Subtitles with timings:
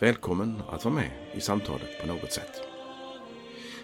[0.00, 2.62] Välkommen att vara med i samtalet på något sätt.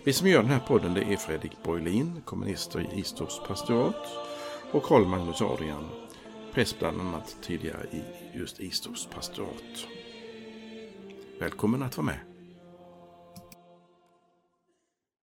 [0.04, 4.06] Vi som gör den här podden det är Fredrik Borglin, kommunister i Istorps pastorat
[4.72, 5.84] och Karl Magnus Adrian,
[6.52, 8.02] präst bland annat tidigare i
[8.38, 9.86] just Istorps pastorat.
[11.40, 12.18] Välkommen att vara med.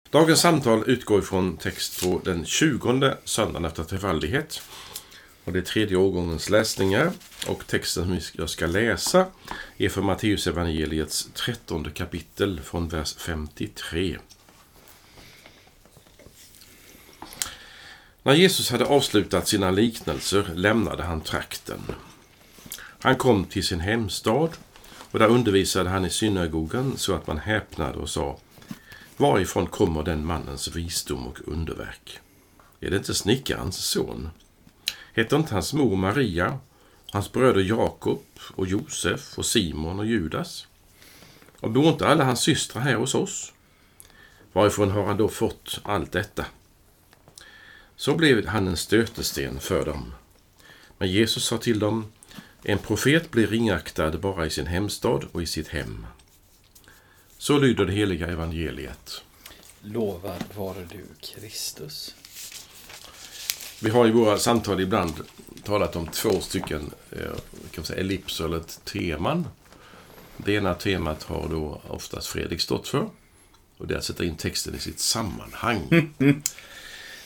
[0.09, 4.61] Dagens samtal utgår från text på den 20 söndagen efter trefaldighet.
[5.49, 7.11] Och det är tredje årgångens läsningar.
[7.47, 9.27] Och texten som jag ska läsa
[9.77, 14.17] är från Matteusevangeliets trettonde kapitel från vers 53.
[18.23, 21.81] När Jesus hade avslutat sina liknelser lämnade han trakten.
[22.99, 24.49] Han kom till sin hemstad
[25.11, 28.39] och där undervisade han i synagogan så att man häpnade och sa
[29.17, 32.19] Varifrån kommer den mannens visdom och underverk?
[32.79, 34.29] Är det inte snickarens son?
[35.19, 36.59] Heter inte hans mor Maria,
[37.11, 38.23] hans bröder Jakob
[38.55, 40.67] och Josef och Simon och Judas?
[41.59, 43.53] Och bor inte alla hans systrar här hos oss?
[44.53, 46.45] Varifrån har han då fått allt detta?
[47.95, 50.13] Så blev han en stötesten för dem.
[50.97, 52.11] Men Jesus sa till dem,
[52.63, 56.05] en profet blir ringaktad bara i sin hemstad och i sitt hem.
[57.37, 59.21] Så lyder det heliga evangeliet.
[59.81, 62.15] Lovad vare du, Kristus.
[63.81, 65.13] Vi har i våra samtal ibland
[65.63, 67.19] talat om två stycken eh,
[67.71, 69.47] kan säga, ellipser eller teman.
[70.37, 73.09] Det ena temat har då oftast Fredrik stått för.
[73.77, 76.11] Och det är att sätta in texten i sitt sammanhang.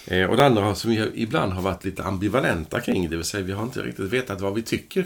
[0.05, 3.43] eh, och det andra som vi ibland har varit lite ambivalenta kring, det vill säga
[3.43, 5.05] vi har inte riktigt vetat vad vi tycker.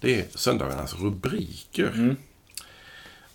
[0.00, 1.92] Det är söndagarnas rubriker.
[1.94, 2.16] Mm.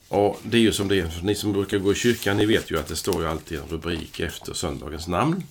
[0.08, 2.72] Och det är ju som det är, ni som brukar gå i kyrkan, ni vet
[2.72, 5.44] ju att det står ju alltid en rubrik efter söndagens namn.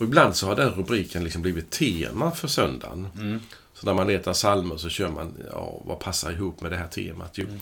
[0.00, 3.08] Och ibland så har den rubriken liksom blivit tema för söndagen.
[3.18, 3.40] Mm.
[3.74, 6.88] Så när man letar salmer så kör man, ja, vad passar ihop med det här
[6.88, 7.30] temat?
[7.34, 7.60] Jo, mm.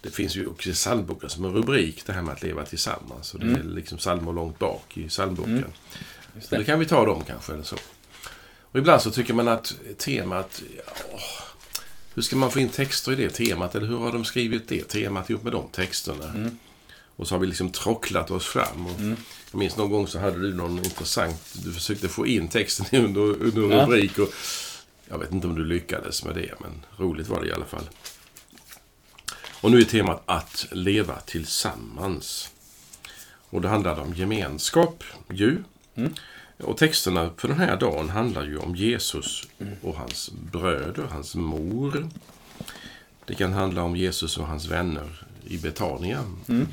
[0.00, 3.34] Det finns ju också i psalmboken som en rubrik, det här med att leva tillsammans.
[3.34, 3.60] Och det mm.
[3.60, 5.56] är liksom salmer långt bak i psalmboken.
[5.56, 5.70] Mm.
[6.40, 7.76] Så det kan vi ta dem kanske, eller så.
[8.72, 11.18] Och ibland så tycker man att temat, ja,
[12.14, 13.74] hur ska man få in texter i det temat?
[13.74, 16.24] Eller hur har de skrivit det temat ihop med de texterna?
[16.24, 16.58] Mm.
[17.18, 18.86] Och så har vi liksom trocklat oss fram.
[18.86, 19.16] Och mm.
[19.50, 23.20] Jag minns någon gång så hade du någon intressant, du försökte få in texten under,
[23.20, 23.82] under ja.
[23.82, 24.18] rubrik.
[24.18, 24.28] Och
[25.08, 27.88] jag vet inte om du lyckades med det, men roligt var det i alla fall.
[29.60, 32.50] Och nu är temat att leva tillsammans.
[33.50, 35.58] Och det handlar om gemenskap, ju.
[35.94, 36.14] Mm.
[36.58, 39.48] Och texterna för den här dagen handlar ju om Jesus
[39.82, 42.08] och hans bröder, hans mor.
[43.24, 46.24] Det kan handla om Jesus och hans vänner i Betania.
[46.48, 46.68] Mm.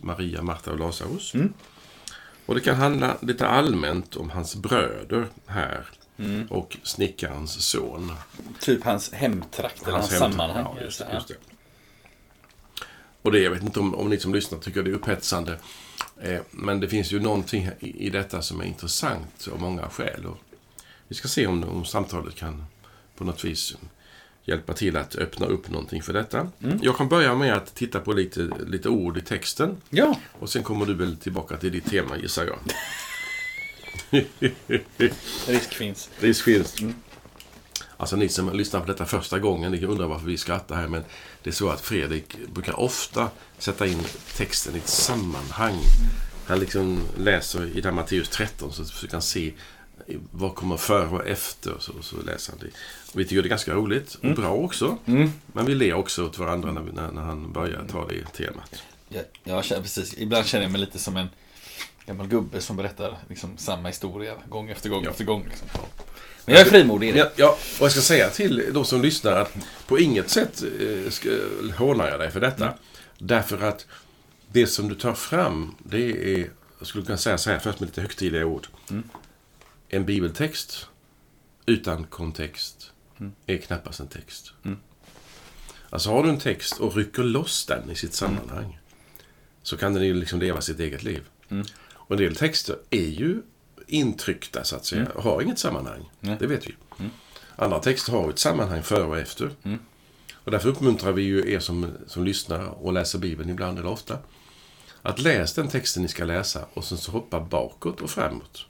[0.00, 1.34] Maria, Marta och Lazarus.
[1.34, 1.52] Mm.
[2.46, 5.86] Och det kan handla lite allmänt om hans bröder här.
[6.16, 6.46] Mm.
[6.46, 8.12] Och snickarens son.
[8.60, 10.66] Typ hans hemtrakt eller hans, hans sammanhang.
[10.76, 11.34] Ja, just just det.
[13.22, 15.58] Och det, jag vet inte om, om ni som lyssnar tycker det är upphetsande.
[16.20, 20.26] Eh, men det finns ju någonting i, i detta som är intressant av många skäl.
[20.26, 20.38] Och
[21.08, 22.64] vi ska se om, om samtalet kan
[23.16, 23.76] på något vis
[24.44, 26.48] hjälpa till att öppna upp någonting för detta.
[26.62, 26.78] Mm.
[26.82, 29.76] Jag kan börja med att titta på lite, lite ord i texten.
[29.90, 30.18] Ja.
[30.38, 32.58] Och sen kommer du väl tillbaka till ditt tema gissar jag.
[35.46, 36.10] Risk finns.
[36.20, 36.80] Risk finns.
[36.80, 36.94] Mm.
[37.96, 41.04] Alltså ni som lyssnar på detta första gången, ni undrar varför vi skrattar här, men
[41.42, 44.02] det är så att Fredrik brukar ofta sätta in
[44.36, 45.78] texten i ett sammanhang.
[46.46, 49.52] Han liksom läser i Matteus 13 så försöker han se
[50.30, 51.74] vad kommer före och efter.
[51.78, 52.70] Så, så läser han det.
[53.12, 54.36] Och vi tycker det är ganska roligt och mm.
[54.36, 54.98] bra också.
[55.06, 55.32] Mm.
[55.46, 58.82] Men vi ler också åt varandra när, när, när han börjar ta det temat.
[59.08, 60.14] Ja, jag känner precis.
[60.18, 61.28] Ibland känner jag mig lite som en
[62.06, 65.10] gammal gubbe som berättar liksom, samma historia gång efter gång ja.
[65.10, 65.44] efter gång.
[65.48, 65.68] Liksom.
[66.44, 67.18] Men jag är frimodig i det.
[67.18, 69.56] Ja, ja, och jag ska säga till de som lyssnar att
[69.86, 71.28] på inget sätt eh, ska,
[71.76, 72.64] hånar jag dig för detta.
[72.64, 72.78] Mm.
[73.18, 73.86] Därför att
[74.52, 77.88] det som du tar fram, det är, jag skulle kunna säga så här först med
[77.88, 78.66] lite högtidliga ord.
[78.90, 79.02] Mm.
[79.92, 80.86] En bibeltext
[81.66, 83.32] utan kontext mm.
[83.46, 84.52] är knappast en text.
[84.64, 84.78] Mm.
[85.90, 88.76] Alltså har du en text och rycker loss den i sitt sammanhang mm.
[89.62, 91.22] så kan den ju liksom leva sitt eget liv.
[91.48, 91.66] Mm.
[91.92, 93.42] Och en del texter är ju
[93.86, 95.12] intryckta så att säga, mm.
[95.22, 96.10] har inget sammanhang.
[96.20, 96.36] Nej.
[96.40, 96.74] Det vet vi.
[96.98, 97.10] Mm.
[97.56, 99.50] Andra texter har ett sammanhang före och efter.
[100.34, 104.18] Och därför uppmuntrar vi ju er som, som lyssnar och läser Bibeln ibland eller ofta
[105.02, 108.66] att läs den texten ni ska läsa och sen så hoppa bakåt och framåt.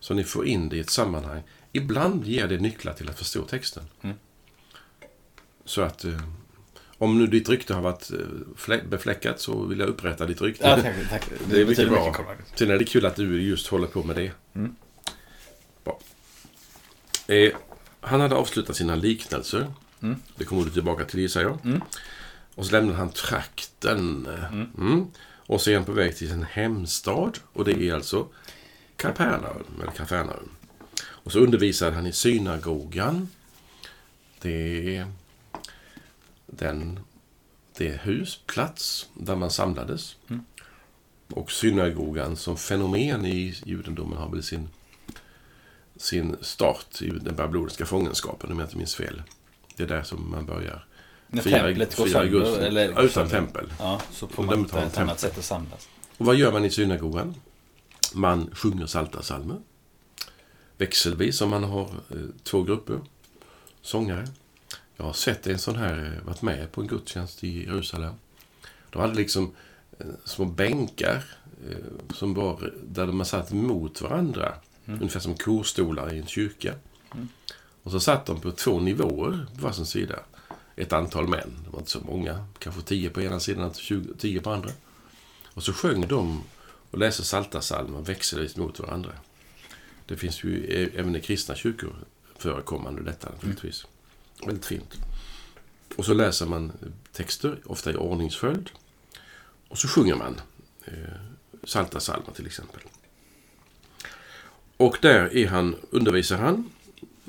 [0.00, 1.42] Så ni får in det i ett sammanhang.
[1.72, 3.82] Ibland ger det nycklar till att förstå texten.
[4.02, 4.16] Mm.
[5.64, 6.20] Så att eh,
[6.98, 8.16] om nu ditt rykte har varit eh,
[8.56, 10.68] flä- befläckat så vill jag upprätta ditt rykte.
[10.68, 11.28] Ja, tack, tack.
[11.50, 12.04] Det är mycket bra.
[12.04, 12.46] Magnus.
[12.54, 14.32] Sen är det kul att du just håller på med det.
[14.54, 14.74] Mm.
[17.26, 17.52] Eh,
[18.00, 19.72] han hade avslutat sina liknelser.
[20.02, 20.16] Mm.
[20.36, 21.58] Det kommer du tillbaka till gissar jag.
[21.64, 21.80] Mm.
[22.54, 24.26] Och så lämnade han trakten.
[24.52, 24.66] Mm.
[24.78, 25.06] Mm.
[25.46, 27.38] Och så är han på väg till sin hemstad.
[27.52, 28.28] Och det är alltså
[28.98, 29.64] Kapernaum.
[29.82, 30.48] Eller Kapernaum.
[31.06, 33.28] Och så undervisade han i synagogan.
[34.40, 35.06] Det är
[36.46, 37.00] den,
[37.76, 40.16] det hus, plats där man samlades.
[40.28, 40.44] Mm.
[41.32, 44.68] Och synagogan som fenomen i judendomen har väl sin,
[45.96, 49.22] sin start i den babyloniska fångenskapen, om jag inte minns fel.
[49.76, 50.86] Det är där som man börjar
[51.28, 52.60] När fira- templet går fira sönder.
[52.66, 53.72] Eller, Ja, utan tempel.
[53.78, 55.02] Ja, så får man hitta ett tempel.
[55.02, 55.88] annat sätt att samlas.
[56.16, 57.34] Och vad gör man i synagogan?
[58.14, 59.60] Man sjunger psaltarpsalmer.
[60.76, 63.00] Växelvis om man har eh, två grupper
[63.82, 64.26] sångare.
[64.96, 68.14] Jag har sett en sån här, eh, varit med på en gudstjänst i Jerusalem.
[68.90, 69.54] De hade liksom
[69.98, 71.24] eh, små bänkar
[72.14, 74.54] som var, där de satt mot varandra.
[74.84, 76.74] Ungefär som korstolar i en kyrka.
[77.82, 80.18] Och så satt de på två nivåer på varsin sida.
[80.76, 84.14] Ett antal män, det var inte så många, kanske tio på ena sidan och 20,
[84.18, 84.70] tio på andra.
[85.54, 86.42] Och så sjöng de
[86.90, 89.12] och läste psaltarpsalmer växelvis mot varandra.
[90.06, 91.96] Det finns ju e- även i kristna kyrkor
[92.36, 93.86] förekommande detta naturligtvis.
[94.46, 94.94] Väldigt fint.
[95.96, 96.72] Och så läser man
[97.12, 98.70] texter, ofta i ordningsföljd.
[99.68, 100.40] Och så sjunger man
[100.84, 100.92] eh,
[101.66, 102.80] psaltarpsalmer till exempel.
[104.76, 106.70] Och där är han, undervisar han.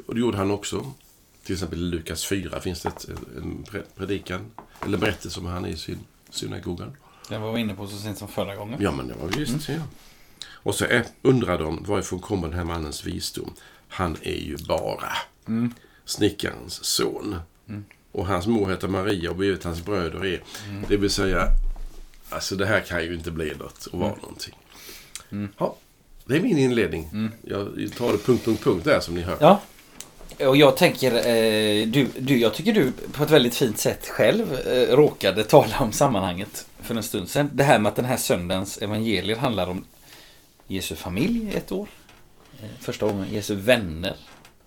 [0.06, 0.94] Och det gjorde han också.
[1.44, 4.52] Till exempel i Lukas 4 finns det ett, en pre- predikan,
[4.86, 6.98] eller berättelse om han i sin synagogan.
[7.30, 8.80] Den var vi inne på så sent som förra gången.
[8.82, 9.70] Ja, men det var visst.
[9.70, 9.76] Ja.
[10.54, 10.86] Och så
[11.22, 13.54] undrar de varifrån kommer den här mannens visdom.
[13.88, 15.12] Han är ju bara
[15.48, 15.74] Mm.
[16.06, 17.36] snickarens son.
[18.12, 20.42] Och hans mor heter Maria och vi vet hans bröder är.
[20.70, 20.84] Mm.
[20.88, 21.48] Det vill säga,
[22.30, 24.56] alltså det här kan ju inte bli något och vara någonting.
[25.32, 25.50] Mm.
[25.58, 25.76] Ja,
[26.26, 27.32] det är min inledning.
[27.42, 29.38] Jag tar det punkt, punkt, punkt där som ni hör.
[29.40, 29.62] Ja.
[30.48, 34.54] Och jag tänker, eh, du, du, jag tycker du på ett väldigt fint sätt själv
[34.54, 37.50] eh, råkade tala om sammanhanget för en stund sedan.
[37.54, 39.86] Det här med att den här söndagens evangelier handlar om
[40.68, 41.88] Jesu familj ett år.
[42.62, 44.16] Eh, första gången Jesu vänner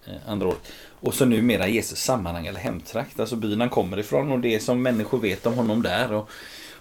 [0.07, 0.73] eh, andra året.
[1.01, 3.21] Och så numera Jesus sammanhang eller hemtrakt.
[3.21, 6.13] Alltså byn han kommer ifrån och det som människor vet om honom där.
[6.13, 6.31] Och,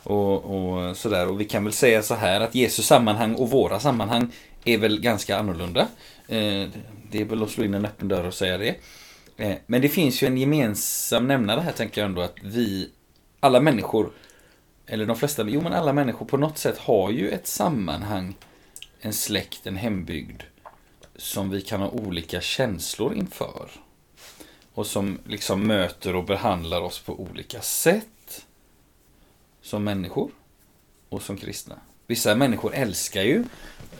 [0.03, 1.27] och, och sådär.
[1.27, 4.31] Och vi kan väl säga så här att Jesus sammanhang och våra sammanhang
[4.65, 5.81] är väl ganska annorlunda.
[6.27, 6.67] Eh,
[7.11, 8.75] det är väl att slå in en öppen dörr och säga det.
[9.65, 12.89] Men det finns ju en gemensam nämnare här tänker jag ändå att vi,
[13.39, 14.11] alla människor,
[14.91, 18.35] eller de flesta, jo men alla människor på något sätt har ju ett sammanhang,
[19.01, 20.41] en släkt, en hembygd
[21.15, 23.69] som vi kan ha olika känslor inför.
[24.73, 28.45] Och som liksom möter och behandlar oss på olika sätt.
[29.61, 30.31] Som människor
[31.09, 31.75] och som kristna.
[32.07, 33.43] Vissa människor älskar ju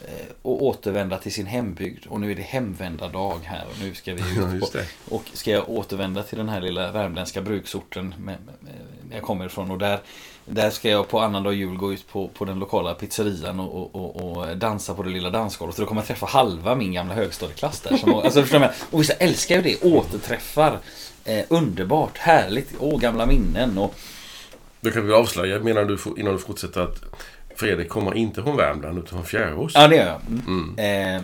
[0.06, 2.06] eh, att återvända till sin hembygd.
[2.08, 4.22] Och nu är det hemvändardag här och nu ska vi
[4.56, 4.80] ut på,
[5.16, 8.74] och ska jag återvända till den här lilla värmländska bruksorten med, med, med,
[9.12, 9.72] jag kommer ifrån.
[9.72, 10.02] Och där,
[10.46, 14.38] där ska jag på annandag jul gå ut på, på den lokala pizzerian och, och,
[14.38, 15.76] och, dansa på det lilla dansgolvet.
[15.76, 17.98] Och då kommer jag träffa halva min gamla högstadieklass där.
[17.98, 19.84] Som, alltså, förstår jag och vissa älskar ju det.
[19.84, 20.80] Återträffar.
[21.26, 22.74] Eh, underbart, härligt.
[22.80, 23.78] Åh, gamla minnen.
[23.78, 23.96] Och,
[24.82, 27.04] Då kan vi avslöja, menar du innan du fortsätter att
[27.56, 29.72] Fredrik kommer inte från Värmland utan från Fjärås.
[29.76, 30.22] Ja, det gör jag.
[30.48, 31.16] Mm.
[31.16, 31.22] Eh,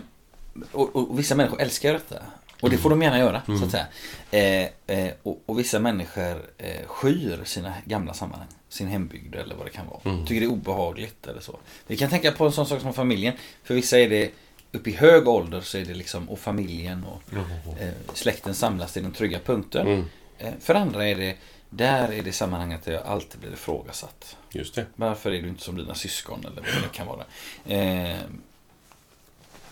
[0.71, 2.15] och, och, vissa människor älskar detta.
[2.61, 3.85] Och det får de gärna göra, så att säga.
[4.31, 8.47] Eh, eh, och, och vissa människor eh, skyr sina gamla sammanhang.
[8.69, 10.25] Sin hembygd eller vad det kan vara.
[10.25, 11.59] Tycker det är obehagligt eller så.
[11.87, 13.33] Vi kan tänka på en sån sak som familjen.
[13.63, 14.31] För vissa är det
[14.71, 17.33] upp i hög ålder så är det liksom och familjen och
[17.81, 19.87] eh, släkten samlas i den trygga punkten.
[19.87, 20.05] Mm.
[20.37, 21.35] Eh, för andra är det
[21.69, 24.37] där är det sammanhanget där jag alltid blir ifrågasatt.
[24.51, 24.85] Just det.
[24.95, 27.25] Varför är du inte som dina syskon eller vad det kan vara.
[27.65, 28.19] Eh,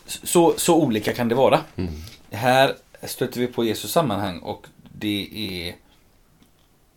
[0.06, 1.62] så, så olika kan det vara.
[1.76, 1.94] Mm.
[2.32, 5.76] Här stöter vi på Jesus sammanhang och det är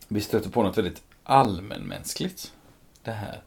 [0.07, 2.53] vi stöter på något väldigt allmänmänskligt.
[3.03, 3.41] Det här.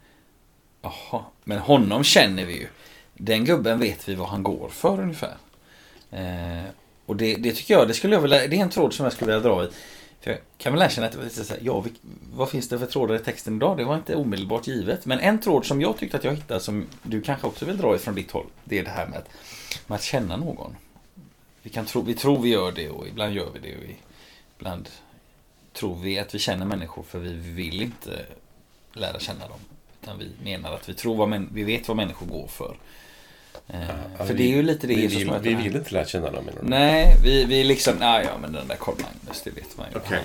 [0.82, 2.68] Jaha, men honom känner vi ju.
[3.14, 5.36] Den gubben vet vi vad han går för ungefär.
[6.10, 6.70] Eh,
[7.06, 9.12] och det, det tycker jag, det skulle jag vilja, det är en tråd som jag
[9.12, 9.68] skulle vilja dra i.
[10.20, 11.92] För jag kan väl erkänna att det var lite så här, ja, vi,
[12.34, 13.76] vad finns det för trådar i texten idag?
[13.76, 15.06] Det var inte omedelbart givet.
[15.06, 17.94] Men en tråd som jag tyckte att jag hittade som du kanske också vill dra
[17.96, 18.46] ifrån ditt håll.
[18.64, 19.28] Det är det här med att,
[19.86, 20.76] med att känna någon.
[21.62, 23.76] Vi, kan tro, vi tror vi gör det och ibland gör vi det.
[23.76, 23.96] Och vi,
[24.58, 24.88] ibland
[25.72, 28.26] tror vi att vi känner människor för vi vill inte
[28.92, 29.58] lära känna dem.
[30.02, 32.76] Utan vi menar att vi tror vad vi vet vad människor går för.
[33.68, 33.80] Eh,
[34.18, 36.06] Ja, för vi- det är ju lite det vi Jesus vill, vi vill inte lära
[36.06, 36.68] känna dem menar du?
[36.68, 39.98] Nej, vi, vi liksom, nej ja men den där Carl Magnus, det vet man ju.
[40.04, 40.18] Han-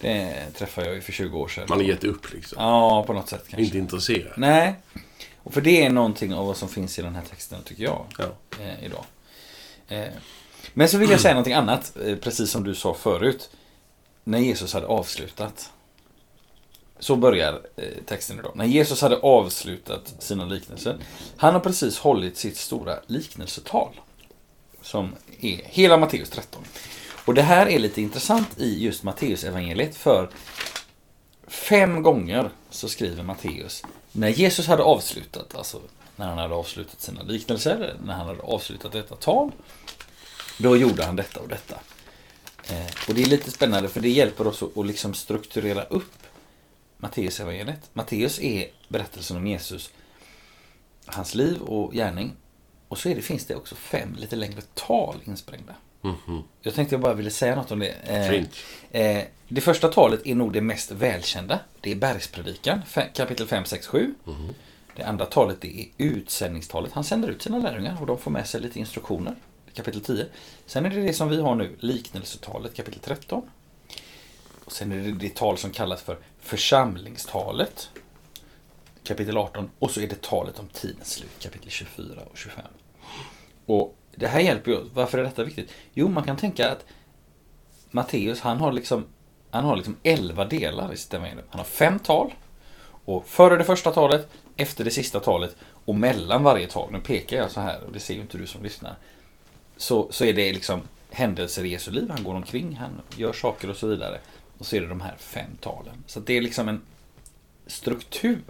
[0.00, 1.66] Det träffade jag ju för 20 år sedan.
[1.68, 2.56] Man har gett upp liksom.
[2.62, 3.64] Ja, på något sätt kanske.
[3.64, 4.32] Inte intresserad.
[4.36, 4.74] Nej.
[5.42, 8.04] Och för det är någonting av vad som finns i den här texten, tycker jag,
[8.18, 8.24] Ja.
[8.60, 9.04] eh, idag.
[9.88, 10.04] Eh,
[10.74, 13.50] men så vill jag säga någonting annat, eh, precis som du sa förut.
[14.24, 15.70] När Jesus hade avslutat.
[16.98, 18.52] Så börjar eh, texten idag.
[18.54, 20.98] När Jesus hade avslutat sina liknelser.
[21.36, 24.00] Han har precis hållit sitt stora liknelsetal.
[24.82, 26.62] Som är hela Matteus 13.
[27.24, 30.30] Och det här är lite intressant i just Matteus evangeliet för
[31.50, 35.80] Fem gånger så skriver Matteus när Jesus hade avslutat, alltså
[36.16, 39.50] när han hade avslutat sina liknelser, när han hade avslutat detta tal,
[40.58, 41.78] då gjorde han detta och detta.
[42.68, 46.12] Eh, och det är lite spännande för det hjälper oss att, liksom strukturera upp
[46.96, 47.90] Matteus evangeliet.
[47.92, 49.90] Matteus är berättelsen om Jesus,
[51.06, 52.32] hans liv och gärning.
[52.88, 55.74] Och så är det, finns det också fem lite längre tal insprängda.
[56.00, 56.42] Mhm.
[56.62, 57.94] Jag tänkte jag bara ville säga något om det.
[58.92, 59.00] Eh.
[59.00, 61.60] Eh, det första talet är nog det mest välkända.
[61.80, 62.80] Det är bergspredikan,
[63.14, 64.14] kapitel 5, 6, 7.
[64.24, 64.54] Mhm.
[64.96, 66.92] Det andra talet det är utsändningstalet.
[66.92, 69.36] Han sänder ut sina lärjungar och de får med sig lite instruktioner.
[69.74, 70.26] Kapitel 10.
[70.66, 73.50] Sen är det det som vi har nu, liknelsetalet, kapitel 13.
[74.64, 77.90] Och sen är det det tal som kallas för församlingstalet,
[79.04, 79.70] kapitel 18.
[79.78, 82.64] Och så är det talet om tidens slut, kapitel 24 och 25.
[83.66, 84.88] Och det här hjälper ju oss.
[84.94, 85.72] Varför är detta viktigt?
[85.94, 86.84] Jo, man kan tänka att
[87.90, 89.06] Matteus, han har liksom
[89.50, 91.46] han har liksom 11 delar i sitt evangelium.
[91.50, 92.32] Han har fem tal.
[93.04, 97.36] Och före det första talet, efter det sista talet och mellan varje tal, nu pekar
[97.36, 98.96] jag så här och det ser ju inte du som lyssnar.
[99.80, 102.10] Så, så är det liksom händelser i Jesu liv.
[102.10, 104.18] Han går omkring, han gör saker och så vidare.
[104.58, 105.94] Och så är det de här fem talen.
[106.06, 106.80] Så det är liksom en
[107.66, 108.40] struktur.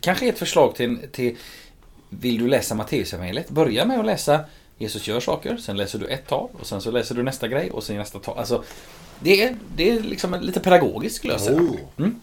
[0.00, 1.36] Kanske ett förslag till, till
[2.08, 3.50] vill du läsa Matteusevangeliet?
[3.50, 4.44] Börja med att läsa
[4.78, 7.70] Jesus gör saker, sen läser du ett tal och sen så läser du nästa grej
[7.70, 8.38] och sen nästa tal.
[8.38, 8.64] Alltså,
[9.20, 11.60] det är, det är liksom en- lite pedagogiskt skulle jag säga.
[11.60, 11.76] Oh.
[11.98, 12.20] Mm.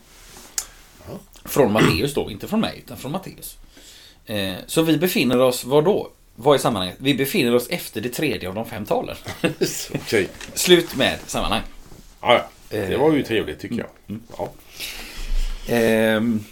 [1.46, 3.58] Från Matteus då, inte från mig, utan från Matteus.
[4.26, 6.12] Eh, så vi befinner oss, var då?
[6.36, 6.98] Vad är sammanhanget?
[7.00, 9.16] Vi befinner oss efter det tredje av de fem talen.
[9.94, 10.30] Okej.
[10.54, 11.62] Slut med sammanhang.
[12.22, 12.50] Ja.
[12.70, 12.90] Eh.
[12.90, 13.90] Det var ju trevligt tycker jag.
[14.08, 14.22] Mm.
[14.38, 14.52] Ja.
[15.68, 16.44] Ehm,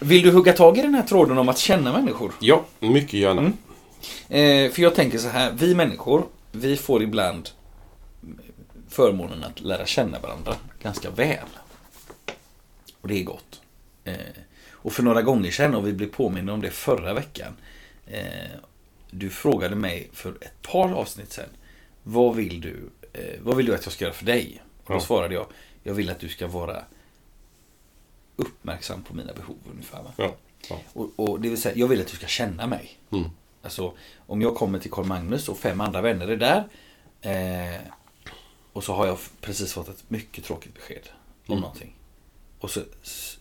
[0.00, 2.32] vill du hugga tag i den här tråden om att känna människor?
[2.40, 3.40] ja, mycket gärna.
[3.40, 3.52] Mm.
[4.28, 7.48] Eh, för jag tänker så här, vi människor, vi får ibland
[8.88, 11.38] förmånen att lära känna varandra ganska väl.
[13.00, 13.60] Och det är gott.
[14.04, 14.14] Eh,
[14.72, 17.52] och för några gånger sedan, och vi blev påminna om det förra veckan.
[19.10, 21.48] Du frågade mig för ett par avsnitt sedan.
[22.02, 24.62] Vad vill du, eh, vad vill du att jag ska göra för dig?
[24.84, 25.00] Och då Ja.
[25.00, 25.46] svarade jag,
[25.82, 26.84] jag vill att du ska vara
[28.36, 30.04] uppmärksam på mina behov ungefär.
[30.16, 30.34] Ja.
[30.68, 30.80] Ja.
[30.92, 32.98] Och, och det vill säga, jag vill att du ska känna mig.
[33.12, 33.30] Mm.
[33.62, 33.92] Alltså,
[34.26, 36.68] om jag kommer till Carl Magnus och fem andra vänner är där.
[37.74, 37.80] Eh,
[38.72, 41.02] och så har jag precis fått ett mycket tråkigt besked
[41.46, 41.60] om Mm.
[41.62, 41.94] någonting.
[42.60, 42.80] Och så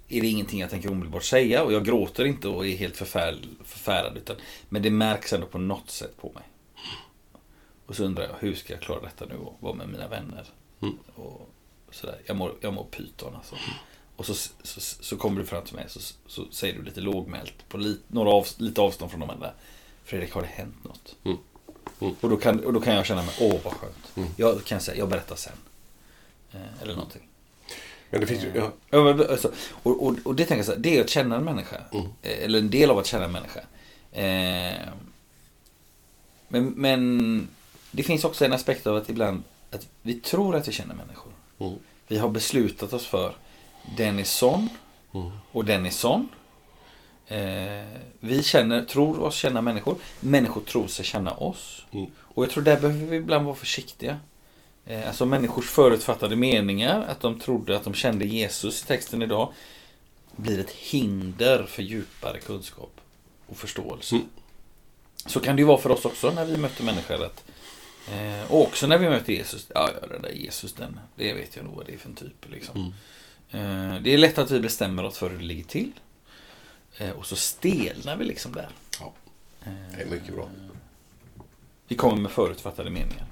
[0.08, 3.40] är det ingenting jag tänker omedelbart säga och jag gråter inte och är helt förfär,
[3.64, 4.18] förfärad.
[4.18, 4.36] Utan,
[4.70, 6.44] men det märks ändå på något sätt på mig.
[7.86, 10.46] Och så undrar jag, hur ska jag klara detta nu och vara med mina vänner?
[10.82, 10.98] Mm.
[11.16, 11.50] Och
[11.92, 12.22] sådär.
[12.26, 13.56] Jag mår, jag mår pyton alltså.
[14.16, 14.34] Och så,
[14.64, 18.00] så, så kommer du fram till mig så, så säger du lite lågmält på li,
[18.08, 19.52] några av, lite avstånd från de andra.
[20.04, 21.16] Fredrik, har det hänt något?
[21.24, 21.38] Mm.
[22.02, 22.16] Mm.
[22.22, 24.18] Och, då kan, och då kan jag känna mig, åh vad skönt.
[24.18, 24.30] Mm.
[24.38, 25.54] Jag kan säga, jag berättar sen.
[26.52, 27.29] Eh, eller någonting.
[28.10, 28.51] Men det finns ju...
[28.56, 28.72] Ja.
[28.89, 31.36] Ja, men, alltså, och, och, och det tänker jag så här, det är att känna
[31.36, 31.78] en människa.
[31.94, 32.06] Mm.
[32.22, 33.60] Eh, Eller en del av att känna en människa.
[34.12, 34.89] Eh,
[36.48, 37.48] men, men
[37.92, 41.34] det finns också en aspekt av att ibland att vi tror att vi känner människor.
[41.60, 41.74] Mm.
[42.08, 43.36] Vi har beslutat oss för
[43.98, 44.70] den är sån
[45.13, 45.32] Mm.
[45.51, 46.30] och den är sån.
[47.28, 49.96] Eh, vi känner, tror oss känna människor.
[50.20, 51.86] Människor tror sig känna oss.
[51.92, 52.12] Mm.
[52.18, 54.20] Och jag tror där behöver vi ibland vara försiktiga.
[54.89, 59.53] Eh, alltså människors förutfattade meningar, att de trodde att de kände Jesus i texten idag,
[60.36, 63.01] blir ett hinder för djupare kunskap
[63.48, 64.15] och förståelse.
[64.15, 64.27] Mm.
[65.25, 67.25] Så kan det ju vara för oss också när vi möter människor.
[67.25, 67.43] Att,
[68.12, 69.67] eh, och också när vi möter Jesus.
[69.75, 72.15] Ja, ja, den där Jesus, den, det vet jag nog vad det är för en
[72.15, 72.51] typ.
[72.51, 72.93] Liksom.
[73.51, 73.96] Mm.
[73.96, 75.91] Eh, det är lätt att vi bestämmer oss för hur det ligger till.
[76.98, 78.69] Eh, och så stelnar vi liksom där.
[79.00, 79.13] Ja,
[79.63, 80.50] Eh, det är mycket bra.
[81.88, 83.25] vi kommer med förutfattade meningar.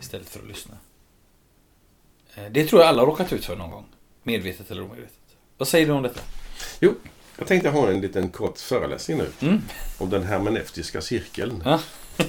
[0.00, 0.74] Istället för att lyssna.
[2.34, 3.84] Eh, Det tror jag alla har råkat ut för någon gång.
[4.22, 5.12] Medvetet eller omedvetet.
[5.58, 6.20] Vad säger du om detta?
[6.80, 6.94] Jo,
[7.38, 9.30] jag tänkte ha en liten kort föreläsning nu.
[9.40, 9.62] Mm.
[9.98, 11.62] Om den hermeneutiska cirkeln.
[11.64, 11.80] Ja.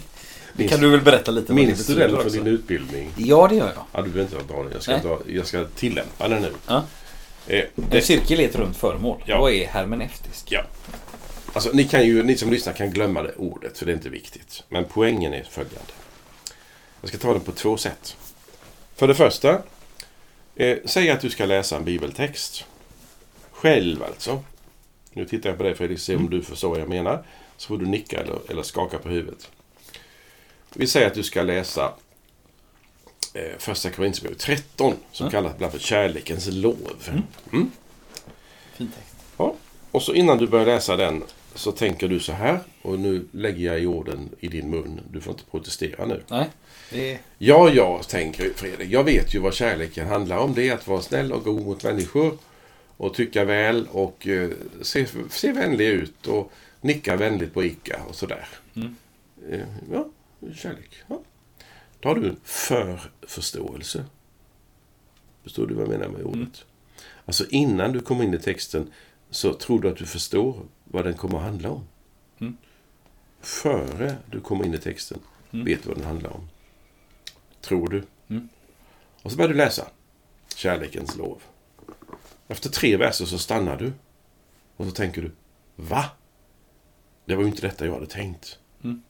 [0.53, 3.11] Minns, Kan du väl berätta lite det minns du den från din utbildning?
[3.17, 3.83] Ja, det gör jag.
[3.91, 4.71] Ja, du behöver inte dra den.
[4.71, 6.53] Jag ska, dra, jag ska tillämpa den nu.
[6.67, 6.83] Ja.
[7.47, 9.23] Eh, En det, cirkel är ett runt föremål.
[9.25, 9.39] Ja.
[9.39, 10.51] Vad är hermeneutiskt?
[10.51, 10.63] ja.
[11.53, 14.09] Alltså, ni, kan ju, ni som lyssnar kan glömma det ordet, för det är inte
[14.09, 14.63] viktigt.
[14.69, 15.93] Men poängen är följande.
[17.01, 18.17] Jag ska ta den på två sätt.
[18.95, 19.61] För det första,
[20.55, 22.65] eh, säg att du ska läsa en bibeltext.
[23.51, 24.43] Själv alltså.
[25.13, 27.23] Nu tittar jag på dig Fredrik, se om du förstår vad jag menar.
[27.57, 29.51] Så får du nicka eller, eller skaka på huvudet.
[30.73, 31.93] Vi säger att du ska läsa
[33.33, 35.31] eh, Första Korinthierbrevet 13, som Ja.
[35.31, 36.77] kallas ibland för kärlekens lov.
[37.51, 37.71] Mm.
[38.73, 39.15] Fin text.
[39.37, 39.55] Ja.
[39.91, 41.23] Och så innan du börjar läsa den
[41.55, 42.59] så tänker du så här.
[42.81, 45.01] Och nu lägger jag i orden i din mun.
[45.11, 46.23] Du får inte protestera nu.
[46.27, 46.49] Nej,
[46.89, 47.19] det.
[47.37, 48.89] Ja, ja, tänker Fredrik.
[48.91, 50.53] Jag vet ju vad kärleken handlar om.
[50.53, 52.37] Det är att vara snäll och god mot människor.
[52.97, 54.51] Och tycka väl och eh,
[54.81, 56.51] se, se vänlig ut och
[56.81, 58.47] nicka vänligt på Ica och sådär.
[58.75, 58.95] Mm.
[59.51, 59.59] Eh,
[59.91, 60.09] ja,
[60.55, 60.89] kärlek.
[61.07, 61.21] Ja.
[61.99, 64.05] Då har du en förförståelse.
[65.43, 66.35] Förstår du vad jag menar med ordet?
[66.35, 66.51] Mm.
[67.25, 68.91] Alltså innan du kommer in i texten
[69.29, 71.83] så tror du att du förstår vad den kommer att handla om.
[72.39, 72.57] Mm.
[73.41, 75.19] Före du kommer in i texten
[75.51, 75.65] Mm.
[75.65, 76.49] vet du vad den handlar om.
[77.67, 78.03] Tror du.
[78.27, 78.49] Mm.
[79.23, 79.87] Och så börjar du läsa
[80.55, 81.41] Kärlekens lov.
[82.47, 83.93] Efter tre verser så stannar du.
[84.77, 85.31] Och så tänker du
[85.75, 86.05] Va?
[87.25, 88.59] Det var ju inte detta jag hade tänkt.
[88.83, 89.03] Mm.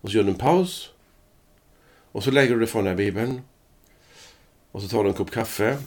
[0.00, 0.90] Och så gör du en paus.
[2.12, 3.40] Och så lägger du det från dig Bibeln.
[4.72, 5.78] Och så tar du en kopp kaffe.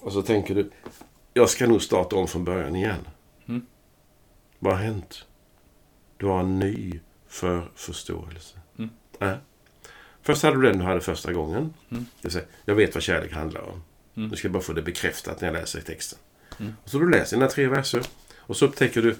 [0.00, 0.70] Och så tänker du
[1.34, 3.08] Jag ska nog starta om från början igen.
[3.48, 3.66] Mm.
[4.58, 5.26] Vad har hänt?
[6.16, 8.58] Du har en ny förförståelse.
[8.78, 8.90] Mm.
[9.20, 9.36] Äh.
[10.26, 11.74] Först hade du den du hade första gången.
[11.90, 12.06] Mm.
[12.20, 13.82] Det vill säga, jag vet vad kärlek handlar om.
[14.16, 14.28] Mm.
[14.28, 16.18] Nu ska jag bara få det bekräftat när jag läser i texten.
[16.60, 16.72] Mm.
[16.84, 18.02] Och så du läser dina tre verser.
[18.36, 19.16] Och så upptäcker du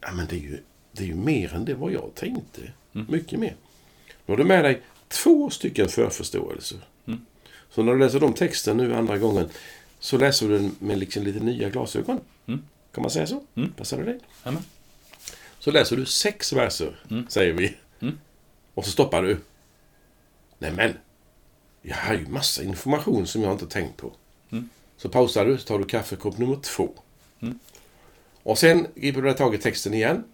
[0.00, 0.58] Ja men det är ju,
[0.92, 2.60] det är ju mer än det vad jag tänkte.
[2.94, 3.06] Mm.
[3.10, 3.56] Mycket mer.
[4.26, 6.78] Då har du med dig två stycken förförståelser.
[7.06, 7.20] Mm.
[7.70, 9.48] Så när du läser de texten nu andra gången
[10.00, 12.20] så läser du den med liksom lite nya glasögon.
[12.46, 12.62] Mm.
[12.94, 13.44] Kan man säga så?
[13.54, 13.72] Mm.
[13.72, 14.18] Passar det dig?
[14.42, 14.62] Amen.
[15.58, 17.26] Så läser du sex verser, Mm.
[17.28, 17.76] säger vi.
[18.78, 19.38] Och så stoppar du.
[20.58, 20.94] Nej men,
[21.82, 24.12] jag har ju massa information som jag inte tänkt på.
[24.50, 24.68] Mm.
[24.96, 26.90] Så pausar du, så tar du kaffekopp nummer två.
[27.40, 27.58] Mm.
[28.42, 30.24] Och sen griper du tag i texten igen.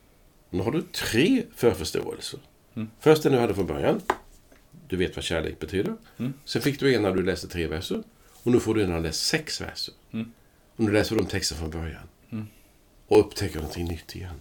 [0.51, 2.41] Nu har du tre förförståelser.
[2.75, 2.91] Mm.
[3.01, 4.01] Först den du hade från början.
[4.89, 5.97] Du vet vad kärlek betyder.
[6.17, 6.35] Mm.
[6.45, 8.03] Sen fick du en när du läste tre verser.
[8.43, 9.95] Och nu får du en när du läst sex verser.
[10.13, 10.33] Mm.
[10.77, 12.09] Och nu läser du de texten från början.
[12.31, 12.47] Mm.
[13.07, 14.41] Och upptäcker någonting nytt igen.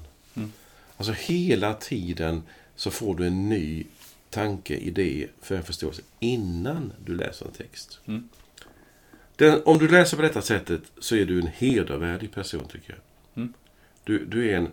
[0.98, 2.44] Alltså hela tiden
[2.76, 3.86] så får du en ny
[4.30, 8.00] tanke, idé, förförståelse innan du läser en text.
[8.06, 8.30] Mm.
[9.36, 13.44] Den, om du läser på detta sättet så är du en hedervärdig person tycker jag.
[13.44, 13.54] Mm.
[14.04, 14.72] Du, du är en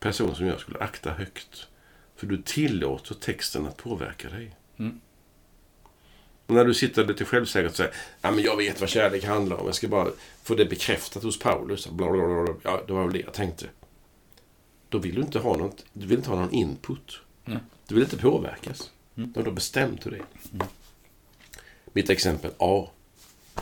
[0.00, 1.66] person som jag skulle akta högt.
[2.16, 4.56] För du tillåter texten att påverka dig.
[4.76, 5.00] Mm.
[6.46, 9.66] När du sitter lite självsäkert och säger ja, men jag vet vad kärlek handlar om.
[9.66, 10.08] Jag ska bara
[10.42, 11.88] få det bekräftat hos Paulus.
[11.88, 12.54] Bla, bla, bla, bla.
[12.62, 13.66] Ja, det var väl det jag tänkte.
[14.88, 17.20] Då vill du inte ha, något, du vill inte ha någon input.
[17.44, 17.58] Nej.
[17.88, 18.90] Du vill inte påverkas.
[19.16, 19.32] Mm.
[19.32, 20.24] Då har bestämt hur det är.
[21.92, 22.88] Mitt exempel A.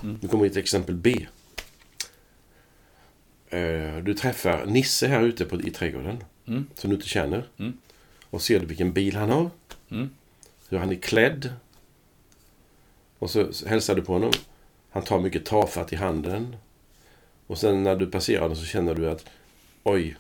[0.03, 0.19] Mm.
[0.23, 1.27] Nu kommer mitt exempel B.
[3.49, 6.25] Eh, Du träffar Nisse här ute på, i trädgården.
[6.47, 6.67] Mm.
[6.75, 7.49] Som du inte känner.
[7.59, 7.73] Mm.
[8.25, 9.51] Och ser du vilken bil han har.
[9.91, 10.11] Mm.
[10.69, 11.53] Hur han är klädd.
[13.19, 14.33] Och så hälsar du på honom.
[14.91, 16.57] Han tar mycket tafatt i handen.
[17.47, 19.25] Och sen när du passerar honom så känner du att
[19.83, 20.17] oj,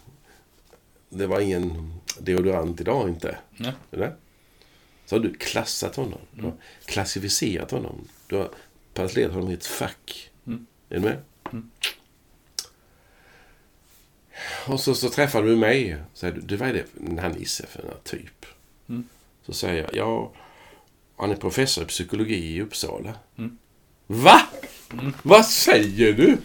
[1.09, 3.38] det var ingen deodorant idag inte.
[3.57, 3.73] Nej.
[3.90, 4.14] Eller?
[5.07, 6.18] Så har du klassat honom.
[6.33, 8.09] Du har klassificerat honom.
[8.27, 8.51] Du har
[8.94, 10.31] placerat honom i ett fack.
[10.46, 10.66] Mm.
[10.88, 11.18] Är du med?
[11.53, 11.70] Mm.
[14.66, 15.96] Och så, så träffar du mig.
[16.14, 18.46] Säger du, du, vad är det här Nisse för en typ?
[18.88, 19.05] Mm.
[19.46, 20.33] Så säger jag, ja,
[21.16, 23.14] han är professor i psykologi i Uppsala.
[23.38, 23.59] Mm.
[24.07, 24.40] Va?
[25.23, 26.38] Vad säger du?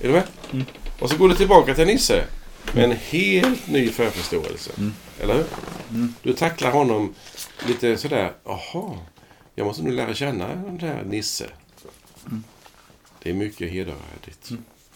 [0.00, 0.28] Är du med?
[0.52, 0.64] Mm.
[1.00, 2.26] Och så går du tillbaka till Nisse
[2.74, 4.70] med en helt ny förförståelse.
[4.78, 4.92] Mm.
[5.20, 5.46] Eller hur?
[5.90, 6.14] Mm.
[6.22, 7.14] Du tacklar honom
[7.66, 8.98] lite sådär, jaha,
[9.54, 11.50] jag måste nu lära känna den där Nisse.
[12.26, 12.44] Mm.
[13.22, 14.50] Det är mycket hedervärdigt.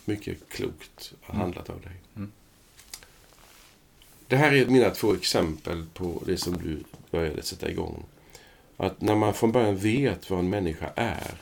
[0.05, 1.93] Mycket klokt handlat av dig.
[2.17, 2.33] Mm.
[4.27, 8.05] Det här är mina två exempel på det som du började sätta igång.
[8.77, 11.35] Att när man från början vet vad en människa är,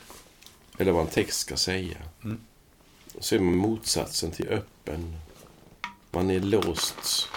[0.77, 2.39] eller vad en text ska säga, Mm.
[3.19, 5.15] så är man motsatsen till öppen.
[6.11, 7.29] Man är låst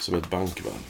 [0.00, 0.86] som ett bankvalv.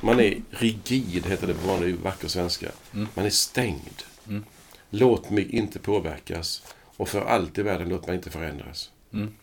[0.00, 2.70] Man är rigid, heter det på vanlig vacker svenska.
[2.94, 3.08] Mm.
[3.14, 4.02] Man är stängd.
[4.28, 4.44] Mm.
[4.90, 6.62] Låt mig inte påverkas
[6.96, 8.90] och för allt i världen låt mig inte förändras.
[9.12, 9.34] Mm.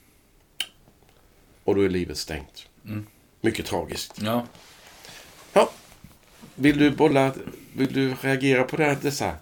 [1.63, 2.67] Och då är livet stängt.
[2.85, 3.05] Mm.
[3.41, 4.21] Mycket tragiskt.
[4.21, 4.45] Ja.
[5.53, 5.71] Ja.
[6.55, 7.33] Vill du bolla,
[7.73, 9.35] vill du reagera på det här, dessa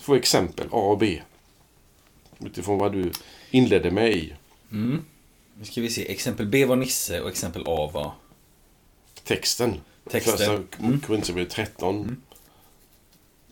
[0.00, 1.22] två exempel, A och B?
[2.38, 3.12] Utifrån vad du
[3.50, 4.34] inledde med i
[4.72, 5.04] Mm.
[5.58, 6.12] Nu ska vi se.
[6.12, 8.12] Exempel B var Nisse och exempel A var...
[9.24, 9.80] texten.
[10.10, 10.36] Texten.
[10.36, 11.00] Första Mm.
[11.00, 12.22] Korinthierbrevet 13.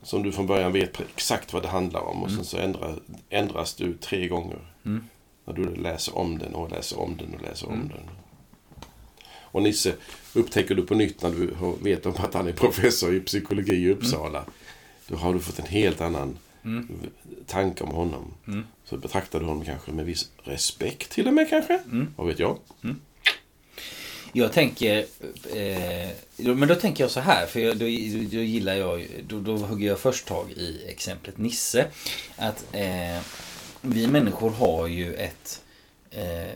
[0.02, 2.22] Som du från början vet exakt vad det handlar om.
[2.22, 4.58] Och sen så ändrar, ändras du tre gånger.
[4.84, 5.04] Mm.
[5.44, 7.88] När du läser om den och läser om den och läser om Mm.
[7.88, 8.00] den.
[9.52, 9.94] Och Nisse
[10.34, 13.90] upptäcker du på nytt när du vet om att han är professor i psykologi i
[13.92, 14.44] Uppsala.
[15.06, 16.88] Då har du fått en helt annan Mm.
[17.46, 18.34] tanke om honom.
[18.46, 18.66] Mm.
[18.84, 21.74] Så betraktar du honom kanske med viss respekt till och med kanske.
[21.84, 22.14] Mm.
[22.16, 22.58] Vad vet jag?
[24.32, 24.98] Jag tänker...
[25.54, 27.84] Eh, då- men då tänker jag så här, för jag, då,
[28.30, 29.06] då gillar jag...
[29.28, 31.86] Då, då hugger jag först tag i exemplet Nisse.
[32.36, 33.20] Att eh,
[33.80, 35.62] vi människor har ju ett...
[36.10, 36.54] Eh,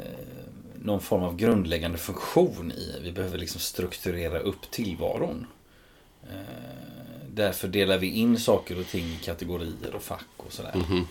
[0.82, 2.98] någon form av grundläggande funktion i.
[3.02, 5.46] Vi behöver liksom strukturera upp tillvaron.
[6.30, 6.38] Eh,
[7.34, 10.74] därför delar vi in saker och ting i kategorier och fack och sådär.
[10.74, 11.06] Mhm.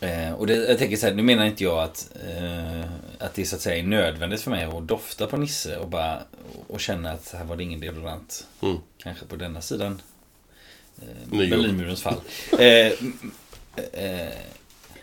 [0.00, 2.84] Eh, och det, jag tänker så här, nu menar inte jag att, eh,
[3.18, 6.22] att det så att säga är nödvändigt för mig att dofta på Nisse och bara
[6.66, 8.46] och känna att här var det ingen deodorant.
[8.60, 8.76] Mm.
[8.98, 10.02] Kanske på denna sidan
[11.02, 11.38] eh.
[11.38, 12.20] Berlinmurens fall.
[12.58, 12.92] Eh,
[13.92, 14.32] eh,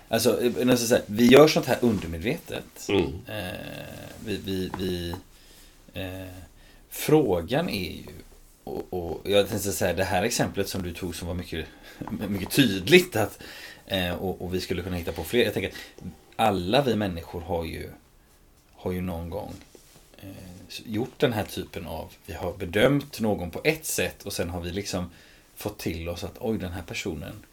[0.08, 2.90] alltså, eh, när jag säger, vi gör sånt här undermedvetet.
[2.90, 3.04] Mm.
[3.28, 3.56] Eh,
[4.26, 5.16] vi, vi, vi,
[5.94, 6.36] eh,
[6.90, 8.04] frågan är ju,
[8.72, 11.66] och, och jag tänkte säga det här exemplet som du tog som var mycket,
[12.30, 13.40] mycket tydligt att,
[13.86, 15.44] eh, och, och vi skulle kunna hitta på fler.
[15.44, 16.04] Jag tänker att
[16.36, 17.90] alla vi människor har ju,
[18.72, 19.54] har ju någon gång
[20.22, 20.30] eh,
[20.86, 24.62] gjort den här typen av, vi har bedömt någon på ett sätt och sen har
[24.62, 25.10] vi liksom
[25.56, 27.46] fått till oss att oj den här personen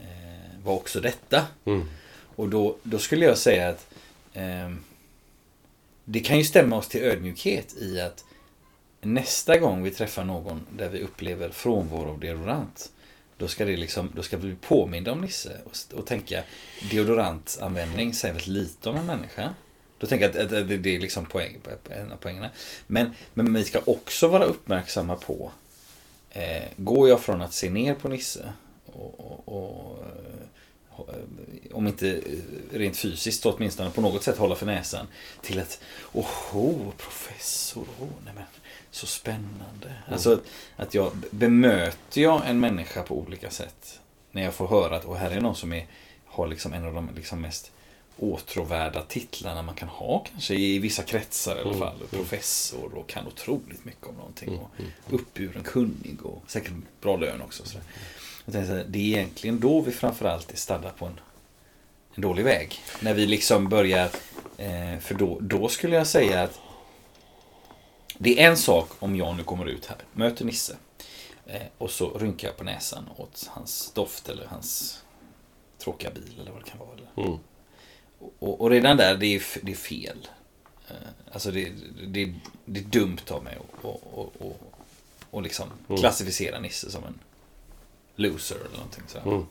[0.00, 1.46] eh, var också detta.
[1.64, 1.88] Mm.
[2.36, 3.86] Och då, då skulle jag säga att
[4.32, 4.84] ehm,
[6.04, 8.24] det kan ju stämma oss till ödmjukhet i att
[9.04, 12.90] nästa gång vi träffar någon där vi upplever frånvaro av deodorant
[13.36, 16.42] då ska, det liksom, då ska vi bli påminda om Nisse och, och tänka
[16.90, 19.54] deodorantanvändning säger väldigt lite om en människa.
[19.98, 21.58] Då tänker jag att, att det, det är liksom poäng,
[21.90, 22.50] en av poängerna.
[22.86, 25.52] Men, men vi ska också vara uppmärksamma på
[26.30, 28.52] eh, Går jag från att se ner på Nisse
[28.86, 30.04] och, och, och
[31.08, 31.24] eh,
[31.72, 35.06] om inte eh, rent fysiskt så åtminstone på något sätt hålla för näsan
[35.42, 35.80] till att
[36.12, 38.44] Oho, professor, oh, nej men,
[38.94, 39.92] så spännande.
[40.08, 40.40] Alltså att,
[40.76, 44.00] att jag bemöter jag en människa på olika sätt
[44.32, 45.86] när jag får höra att här är någon som är,
[46.26, 47.70] har liksom en av de liksom mest
[48.18, 51.96] åtråvärda titlarna man kan ha kanske i vissa kretsar i alla Mm, fall.
[51.96, 52.08] mm.
[52.10, 54.48] Professor och kan otroligt mycket om någonting.
[54.48, 54.90] Mm, Och mm.
[55.10, 57.64] uppburen, kunnig och säkert bra lön också.
[57.66, 57.78] Så
[58.44, 61.20] jag tänkte så här, det är egentligen då vi framförallt är stadda på en,
[62.14, 62.78] en dålig väg.
[63.00, 64.10] När vi liksom börjar,
[64.58, 66.60] eh, för då, då skulle jag säga att
[68.18, 70.76] det är en sak om jag nu kommer ut här, möter Nisse
[71.46, 75.00] eh, och så rynkar jag på näsan åt hans doft eller hans
[75.78, 77.26] tråkiga bil eller vad det kan vara.
[77.28, 77.38] Mm.
[78.38, 80.28] Och, och redan där, det är, det är fel.
[80.88, 80.94] Eh,
[81.32, 81.72] Alltså det,
[82.06, 84.56] det, det är dumt av mig att och, och,
[85.30, 86.00] och, liksom Mm.
[86.00, 87.18] klassificera Nisse som en
[88.16, 89.26] loser eller någonting sådär.
[89.26, 89.46] Mm.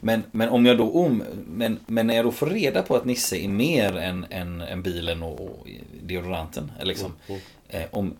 [0.00, 3.04] Men, men om jag då om, men, men när jag då får reda på att
[3.04, 5.66] Nisse är mer än, än, än bilen och, och
[6.02, 6.72] deodoranten.
[6.76, 7.40] eller Liksom, Mm.
[7.68, 8.16] Eh, om,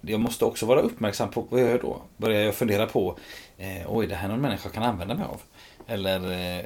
[0.00, 2.02] jag måste också vara uppmärksam på vad jag gör då.
[2.16, 3.18] Börjar jag fundera på,
[3.58, 5.40] eh, oj det här är någon människa kan använda mig av.
[5.86, 6.64] Eller eh,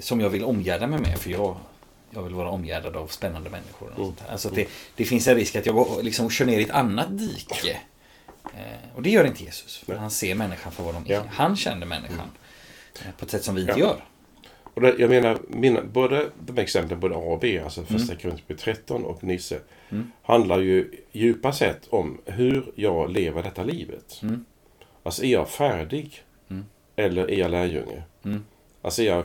[0.00, 1.56] som jag vill omgärda mig med för jag,
[2.10, 3.88] jag vill vara omgärdad av spännande människor.
[3.88, 4.06] Och Mm.
[4.08, 4.32] sånt här.
[4.32, 7.18] Alltså det, det finns en risk att jag går, liksom, kör ner i ett annat
[7.18, 7.76] dike.
[8.44, 9.76] Eh, och det gör inte Jesus.
[9.78, 11.14] För han ser människan för vad de är.
[11.14, 11.22] Ja.
[11.30, 12.30] Han känner människan.
[13.04, 13.78] eh, På ett sätt som vi inte Ja.
[13.78, 14.04] gör.
[14.78, 18.62] Och det, jag menar, mina, både de exemplen, både A och B, alltså första Korinthierbrevet
[18.62, 19.58] 13 och Nisse,
[19.90, 20.10] Mm.
[20.22, 24.20] handlar ju djupa sett om hur jag lever detta livet.
[24.22, 24.44] Mm.
[25.02, 26.22] Alltså, är jag färdig?
[26.50, 26.64] Mm.
[26.96, 28.02] Eller är jag lärjunge?
[28.24, 28.44] Mm.
[28.82, 29.24] Alltså, är jag,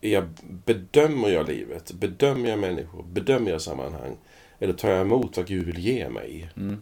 [0.00, 0.28] är jag,
[0.64, 1.92] bedömer jag livet?
[1.92, 3.02] Bedömer jag människor?
[3.02, 4.16] Bedömer jag sammanhang?
[4.58, 6.48] Eller tar jag emot vad Gud vill ge mig?
[6.56, 6.76] Mm.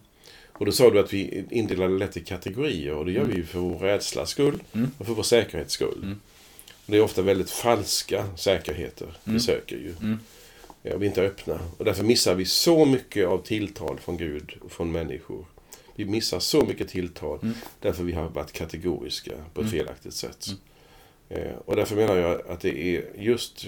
[0.52, 3.44] Och då sa du att vi indelar lätt i kategorier och det gör vi ju
[3.44, 4.90] för vår rädslas skull Mm.
[4.98, 6.14] och för vår säkerhets skull.
[6.88, 6.92] Mm.
[6.92, 9.40] Det är ofta väldigt falska säkerheter vi Mm.
[9.40, 9.94] söker ju.
[10.00, 10.18] Mm.
[10.82, 11.58] Ja, och vi är inte öppna.
[11.78, 15.44] Och därför missar vi så mycket av tilltal från Gud och från människor.
[15.96, 17.54] Vi missar så mycket tilltal Mm.
[17.80, 19.70] därför vi har varit kategoriska på ett Mm.
[19.70, 20.46] felaktigt sätt.
[21.28, 23.66] Eh, och därför menar jag att det är just...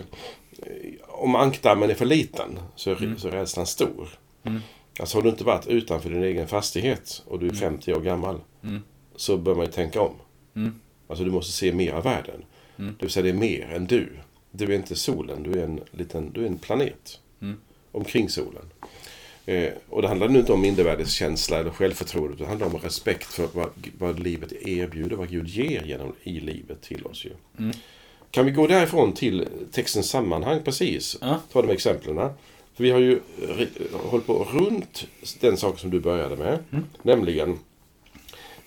[0.62, 3.18] Eh, om ankdammen är för liten så är, Mm.
[3.18, 4.08] så är rädslan stor.
[4.44, 4.60] Mm.
[5.00, 7.60] Alltså har du inte varit utanför din egen fastighet och du är Mm.
[7.60, 8.82] 50 år gammal Mm.
[9.16, 10.14] så bör man ju tänka om.
[10.56, 10.80] Mm.
[11.08, 12.44] Alltså du måste se mer av världen.
[12.78, 12.94] Mm.
[12.98, 14.08] Det vill säga det är mer än du.
[14.50, 17.20] Du är inte solen, du är en, liten, du är en planet.
[17.40, 17.56] Mm.
[17.92, 18.64] Omkring solen.
[19.46, 22.36] Eh, och det handlar nu inte om mindervärdeskänsla eller självförtroende.
[22.36, 26.82] Det handlar om respekt för vad, vad livet erbjuder, vad Gud ger genom, i livet
[26.82, 27.24] till oss.
[27.24, 27.30] Ju.
[27.58, 27.76] Mm.
[28.30, 31.18] Kan vi gå därifrån till textens sammanhang precis?
[31.20, 31.40] Ja.
[31.52, 32.16] Ta de exemplen.
[32.74, 33.20] För vi har ju
[33.92, 35.06] hållit på runt
[35.40, 36.58] den sak som du började med.
[36.70, 36.84] Mm.
[37.02, 37.58] Nämligen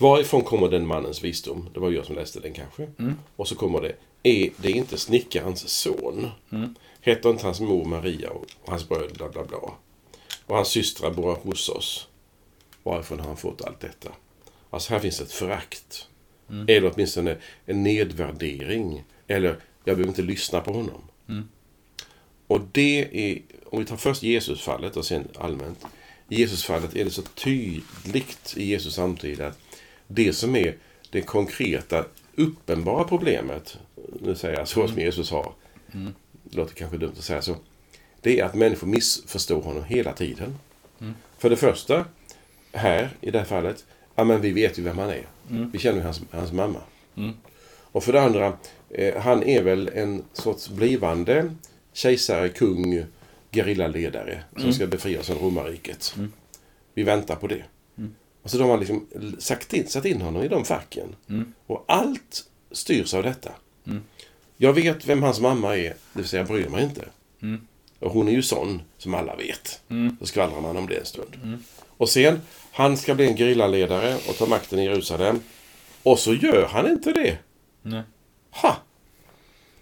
[0.02, 1.70] Varifrån kommer den mannens visdom?
[1.74, 2.88] Det var jag som läste den kanske.
[3.00, 3.16] Mm.
[3.36, 6.30] Och så kommer det Är det inte snickarens son?
[6.52, 6.76] Mm.
[7.02, 9.58] Heter inte hans mor Maria och hans bröder bla bla bla?
[10.46, 12.08] Och hans systrar bor hos oss.
[12.84, 14.10] Varifrån har han fått allt detta?
[14.70, 16.08] Alltså här finns ett förakt.
[16.50, 16.66] Mm.
[16.70, 19.04] Eller åtminstone en nedvärdering.
[19.28, 19.50] Eller,
[19.84, 21.02] jag behöver inte lyssna på honom.
[21.30, 21.48] Mm.
[22.48, 25.86] Och det är, om vi tar först Jesusfallet och sen allmänt.
[26.30, 29.60] I Jesusfallet är det så tydligt i Jesus samtid att
[30.14, 30.76] det som är
[31.10, 33.78] det konkreta, uppenbara problemet,
[34.22, 35.54] nu säger jag så som Jesus har,
[35.94, 36.14] Mm.
[36.44, 37.56] det låter kanske dumt att säga så,
[38.22, 40.56] det är att människor missförstår honom hela tiden.
[41.02, 41.14] Mm.
[41.38, 42.06] För det första,
[42.74, 45.26] här i det här fallet, ja men vi vet ju vem han är.
[45.50, 45.70] Mm.
[45.72, 46.80] Vi känner ju hans, hans mamma.
[47.18, 47.32] Mm.
[47.92, 48.58] Och för det andra,
[48.90, 51.56] eh, han är väl en sorts blivande
[51.94, 53.06] kejsare, kung,
[53.52, 54.74] gerillaledare som Mm.
[54.74, 56.14] ska befria oss från romarriket.
[56.18, 56.32] Mm.
[56.94, 57.64] Vi väntar på det.
[58.44, 59.08] Och så de har liksom
[59.40, 61.16] sagt in, satt in honom i de facken.
[61.30, 61.54] Mm.
[61.68, 63.52] Och allt styrs av detta.
[63.88, 64.04] Mm.
[64.58, 67.06] Jag vet vem hans mamma är, det vill säga jag bryr mig inte.
[67.42, 67.68] Mm.
[68.00, 69.82] Och hon är ju sån, som alla vet.
[69.90, 70.18] Mm.
[70.20, 71.38] Då skvallrar man om det en stund.
[71.44, 71.64] Mm.
[71.98, 75.40] Och sen, han ska bli en gerillaledare och ta makten i Jerusalem.
[76.04, 77.38] Och så gör han inte det.
[77.82, 78.04] Nej.
[78.52, 78.78] Ha!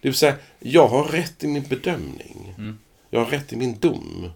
[0.00, 2.54] Det vill säga, jag har rätt i min bedömning.
[2.58, 2.78] Mm.
[3.10, 4.30] Jag har rätt i min dom.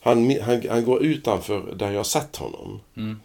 [0.00, 2.80] Han, han, han går utanför där jag satt honom.
[2.96, 3.20] Mm.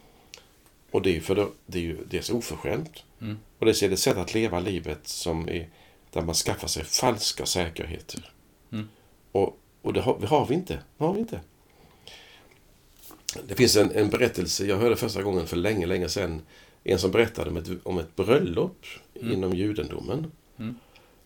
[0.90, 3.04] Och det är, för det, det är ju dels oförskämt.
[3.20, 3.38] Mm.
[3.58, 5.68] Och det är ett sätt att leva livet som är
[6.10, 8.32] där man skaffar sig falska säkerheter.
[8.72, 8.88] Mm.
[9.32, 10.78] Och, och det har, det har vi inte.
[10.98, 11.40] Det har vi inte.
[13.48, 16.42] Det finns en, en berättelse, jag hörde första gången för länge, länge sedan.
[16.84, 20.32] En som berättade om ett, om ett bröllop inom judendomen.
[20.58, 20.74] Mm.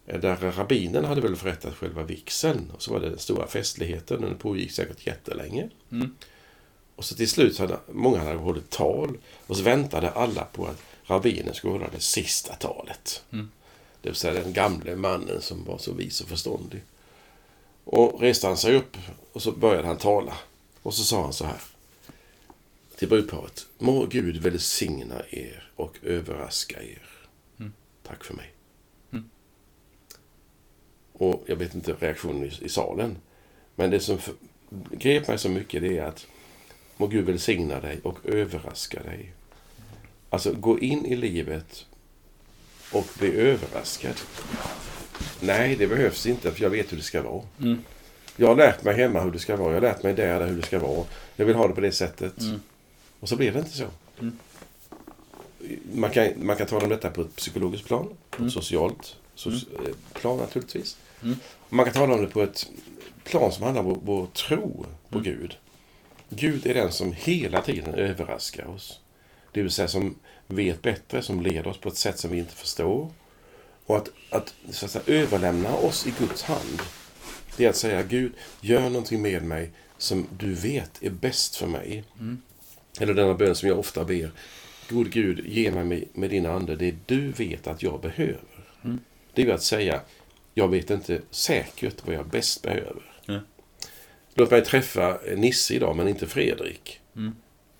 [0.05, 2.71] Där rabbinen hade väl förrättat själva vigseln.
[2.75, 4.21] Och så var det den stora festligheten.
[4.21, 5.69] Den pågick säkert jättelänge.
[5.93, 6.17] Mm.
[7.01, 9.19] Och så till slut hade många hade hållit tal.
[9.47, 13.25] Och så väntade alla på att rabbinen skulle hålla det sista talet.
[13.33, 13.51] Mm.
[14.03, 16.83] Det vill säga den gamle mannen som var så vis och förståndig.
[17.85, 18.97] Och reste han sig upp
[19.33, 20.37] och så började han tala.
[20.83, 21.61] Och så sa han så här.
[22.97, 23.67] Till brudparet.
[23.79, 27.09] Må Gud välsigna er och överraska er.
[27.59, 27.73] Mm.
[28.03, 28.53] Tack för mig.
[29.13, 29.31] Mm.
[31.13, 33.17] Och jag vet inte reaktionen i, i salen.
[33.75, 34.35] Men det som för,
[34.91, 36.27] grep mig så mycket det är att
[37.01, 39.33] må Gud välsigna dig och överraska dig.
[40.31, 41.87] Alltså gå in i livet
[42.93, 44.15] och bli överraskad.
[45.41, 47.43] Nej, det behövs inte för jag vet hur det ska vara.
[47.61, 47.79] Mm.
[48.37, 49.69] Jag har lärt mig hemma hur det ska vara.
[49.69, 51.05] Jag har lärt mig där hur det ska vara.
[51.37, 52.41] Jag vill ha det på det sättet.
[52.41, 52.61] Mm.
[53.21, 53.85] Och så blir det inte så.
[54.21, 54.39] Mm.
[55.95, 58.47] Man, kan, man kan tala om detta på ett psykologiskt plan, på Mm.
[58.47, 59.57] ett socialt so eh,
[60.13, 60.97] plan naturligtvis.
[61.23, 61.37] Mm.
[61.69, 62.67] Man kan tala om det på ett
[63.25, 65.25] plan som handlar om vår, vår tro på Mm.
[65.25, 65.57] Gud.
[66.31, 69.01] Gud är den som hela tiden överraskar oss.
[69.53, 70.15] Det vill säga som
[70.47, 73.11] vet bättre, som leder oss på ett sätt som vi inte förstår.
[73.87, 76.83] Och att, att, så att säga, överlämna oss i Guds hand,
[77.57, 81.67] det är att säga Gud, gör någonting med mig som du vet är bäst för
[81.67, 82.05] mig.
[82.21, 82.43] Mm.
[83.01, 84.31] Eller denna bön som jag ofta ber.
[84.89, 88.65] God Gud, ge mig med, med din ande det du vet att jag behöver.
[88.85, 88.99] Mm.
[89.35, 90.01] Det är att säga,
[90.55, 93.10] jag vet inte säkert vad jag bäst behöver.
[94.41, 97.01] Låt mig träffa Nisse idag, men inte Fredrik.
[97.17, 97.35] Mm.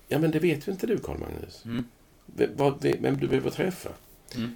[0.07, 1.65] Ja, men det vet ju inte du, Karl Magnus.
[1.65, 1.85] Mm.
[2.25, 3.89] Vem, vad, vem du behöver träffa.
[4.35, 4.55] Mm.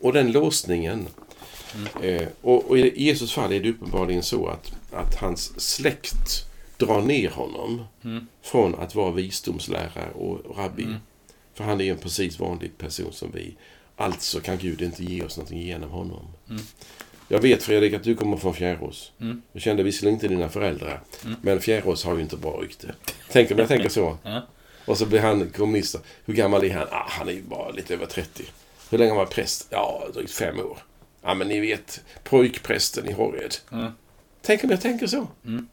[0.00, 1.06] Och den låsningen.
[2.02, 7.02] Eh, och, och i Jesus fall är det uppenbarligen så att, att hans släkt drar
[7.02, 8.26] ner honom Mm.
[8.42, 10.84] från att vara visdomslärare och rabbi.
[10.84, 10.96] Mm.
[11.54, 13.56] För han är ju en precis vanlig person som vi.
[13.96, 16.26] Alltså kan Gud inte ge oss någonting genom honom.
[16.50, 16.62] Mm.
[17.28, 19.12] Jag vet Fredrik att du kommer från Fjärås.
[19.20, 19.42] Mm.
[19.52, 21.00] Jag kände visserligen inte dina föräldrar.
[21.24, 21.36] Mm.
[21.42, 22.94] Men Fjärås har ju inte bra rykte.
[23.32, 24.18] Tänk om jag tänker så.
[24.86, 25.96] Och så blir han kommunist.
[26.24, 26.86] Hur gammal är han?
[26.90, 28.44] Ah, han är ju bara lite över 30.
[28.90, 29.66] Hur länge har han varit präst?
[29.70, 30.78] Ja, drygt fem år.
[31.22, 33.54] Ja, men ni vet, pojkprästen i Horred.
[33.70, 33.92] Ja.
[34.42, 35.26] Tänk om jag tänker så.
[35.46, 35.68] Mm.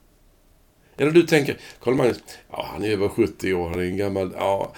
[0.97, 2.17] Eller du tänker, Karl Magnus,
[2.51, 4.73] ja han är över 70 år, han är en gammal, ja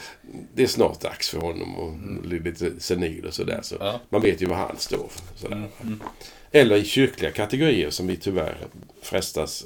[0.53, 3.59] det är snart dags för honom och bli lite senil och sådär.
[3.63, 3.99] Så Ja.
[4.09, 5.37] man vet ju vad han står för.
[5.39, 5.67] Sådär.
[5.81, 5.99] Mm.
[6.53, 6.65] Mm.
[6.65, 8.57] Eller i kyrkliga kategorier som vi tyvärr
[9.01, 9.65] frestas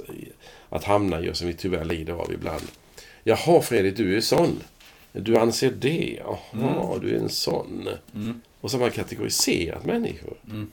[0.69, 2.63] att hamna i och som vi tyvärr lider av ibland.
[3.23, 4.63] Jaha Fredrik, du är sån.
[5.12, 6.19] Du anser det?
[6.19, 7.89] Jaha, du är en sån.
[8.15, 8.41] Mm.
[8.62, 10.38] Och så har man kategoriserat människor.
[10.50, 10.71] Mm.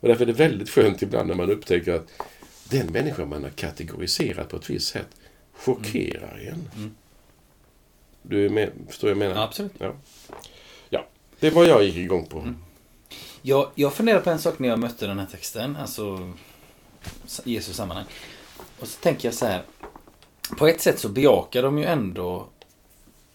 [0.00, 2.08] Och därför är det väldigt skönt ibland när man upptäcker att
[2.70, 5.08] den människa man har kategoriserat på ett visst sätt
[5.52, 6.68] chockerar en.
[6.76, 6.94] Mm.
[8.22, 9.44] Du är med, förstår jag menar?
[9.44, 9.72] Absolut.
[9.78, 9.94] Ja.
[10.90, 11.06] ja.
[11.40, 12.54] Det var jag gick igång på.
[13.42, 16.32] Jag, jag funderar på en sak när jag mötte den här texten, alltså
[17.44, 18.04] Jesus sammanhang.
[18.80, 19.62] Och så tänker jag så här.
[20.58, 22.46] På ett sätt så bejakar de ju ändå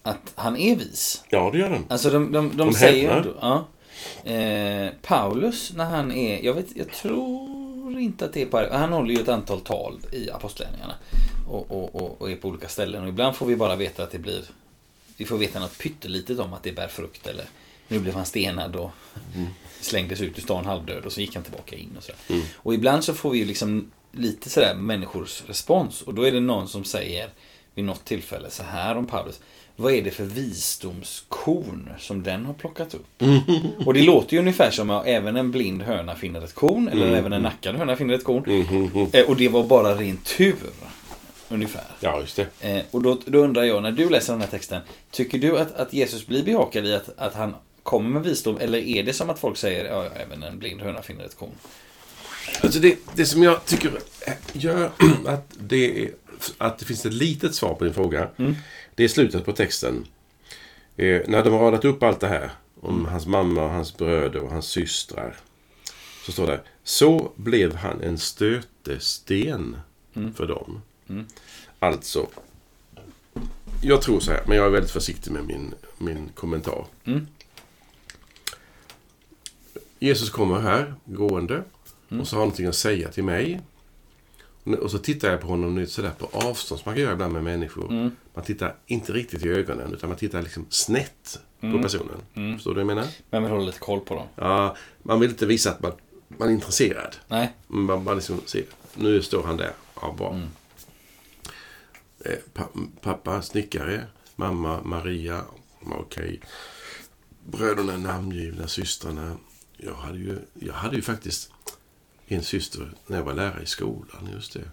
[0.02, 1.24] att han är vis.
[1.28, 1.84] Ja, det gör den.
[1.88, 3.34] Alltså de, de, de, De säger ändå...
[3.40, 3.66] Ja.
[4.30, 6.44] Eh, Paulus, när han är...
[6.44, 8.68] Jag, vet, jag tror inte att det är på...
[8.72, 10.94] Han håller ju ett antal tal i Apostlagärningarna.
[11.48, 13.02] Och, och, och, och är på olika ställen.
[13.02, 14.44] Och ibland får vi bara veta att det blir...
[15.16, 17.26] Vi får veta något pyttelitet om att det bär frukt.
[17.26, 17.44] Eller
[17.88, 18.90] nu blev han stenad och
[19.80, 21.04] slängdes ut ur stan halvdöd.
[21.04, 22.18] Och så gick han tillbaka in och sådär.
[22.28, 22.42] Mm.
[22.56, 26.02] Och ibland så får vi ju liksom lite sådär människors respons.
[26.02, 27.28] Och då är det någon som säger
[27.74, 29.40] vid något tillfälle så här om Paulus.
[29.76, 33.22] Vad är det för visdomskorn som den har plockat upp?
[33.86, 36.88] Och det låter ju ungefär som att även en blind höna finner ett korn.
[36.88, 38.42] Eller även en nackad höna finner ett korn.
[38.46, 39.06] Mhm.
[39.12, 40.56] Eh, Och det var bara ren tur.
[41.48, 41.84] Ungefär.
[42.00, 42.46] Ja, just det.
[42.60, 44.82] Eh, och då, då undrar jag, när du läser den här texten.
[45.10, 47.54] Tycker du att, att Jesus blir bejakad i att, att han
[47.88, 48.58] kommer med visdom?
[48.60, 51.52] Eller är det som att folk säger, ja, även en blind höna finner ett korn?
[52.62, 54.00] Alltså det, det som jag tycker
[54.52, 54.90] gör
[55.26, 56.10] att det,
[56.58, 58.28] att det finns ett litet svar på din fråga.
[58.94, 60.06] Det är slutet på texten.
[60.96, 64.40] Eh, när de har radat upp allt det här om hans mamma, och hans bröder
[64.40, 65.36] och hans systrar.
[66.26, 66.60] Så står det.
[66.84, 69.76] Så blev han en stötesten
[70.36, 70.82] för dem.
[71.78, 72.26] Alltså.
[73.82, 76.84] Jag tror så här, men jag är väldigt försiktig med min, min kommentar.
[77.04, 77.26] Mm.
[79.98, 81.62] Jesus kommer här gående
[82.20, 83.60] och så har han någonting att säga till mig.
[84.80, 87.32] Och så tittar jag på honom nu sådär på avstånd som man kan göra ibland
[87.32, 88.10] med människor.
[88.34, 92.54] Man tittar inte riktigt i ögonen utan man tittar liksom snett på personen.
[92.56, 93.06] Förstår du vad jag menar?
[93.30, 94.26] Men vill hålla lite koll på dem?
[94.34, 95.92] Ja, man vill inte visa att man,
[96.28, 97.16] man är intresserad.
[97.28, 97.52] Nej.
[97.66, 99.72] Man bara liksom ser, nu står han där.
[100.00, 100.40] Ja, bra.
[102.24, 102.68] Eh, pa,
[103.00, 104.06] pappa snickare,
[104.36, 105.40] mamma Maria,
[105.80, 106.40] okej.
[107.44, 109.36] Bröderna namngivna, systrarna.
[109.78, 111.52] Jag hade, ju, jag hade ju faktiskt
[112.26, 114.28] en syster när jag var lärare i skolan.
[114.32, 114.70] just det.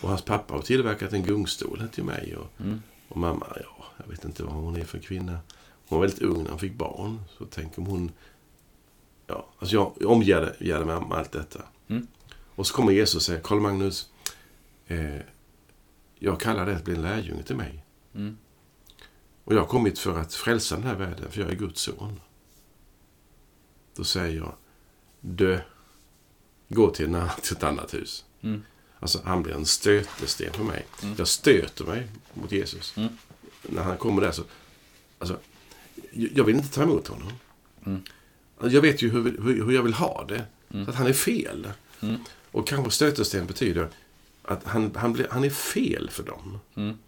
[0.00, 2.36] Och hans pappa har tillverkat en gungstol till mig.
[2.36, 2.50] Och,
[3.08, 5.38] och mamma, ja, jag vet inte vad hon är för kvinna.
[5.88, 7.20] Hon var väldigt ung när hon fick barn.
[7.38, 8.12] Så tänk om hon...
[9.26, 11.62] Ja, alltså jag omgärdade gärdade mig med allt detta.
[11.88, 12.06] Mm.
[12.54, 14.10] Och så kommer Jesus och säger, Karl Magnus,
[14.86, 15.16] eh,
[16.18, 17.84] jag kallar dig att bli en lärjunge till mig.
[18.14, 18.38] Mm.
[19.44, 22.20] Och jag har kommit för att frälsa den här världen, för jag är Guds son.
[23.98, 24.54] Då säger jag,
[25.20, 25.60] dö,
[26.68, 28.24] gå till, en till ett annat hus.
[28.40, 28.62] Mm.
[29.00, 30.86] Alltså, han blir en stötesten för mig.
[31.16, 32.96] Jag stöter mig mot Jesus.
[32.96, 33.08] Mm.
[33.62, 34.42] När han kommer där så...
[35.18, 35.38] Alltså,
[36.12, 37.32] jag vill inte ta emot honom.
[37.86, 38.02] Mm.
[38.58, 40.46] Alltså, Jag vet ju hur, hur, hur jag vill ha det.
[40.84, 41.68] Så att han är fel.
[42.00, 42.20] Mm.
[42.50, 43.88] Och kanske stötesten betyder
[44.42, 46.58] att han, han, blir, han är fel för dem.
[46.74, 46.98] Mm.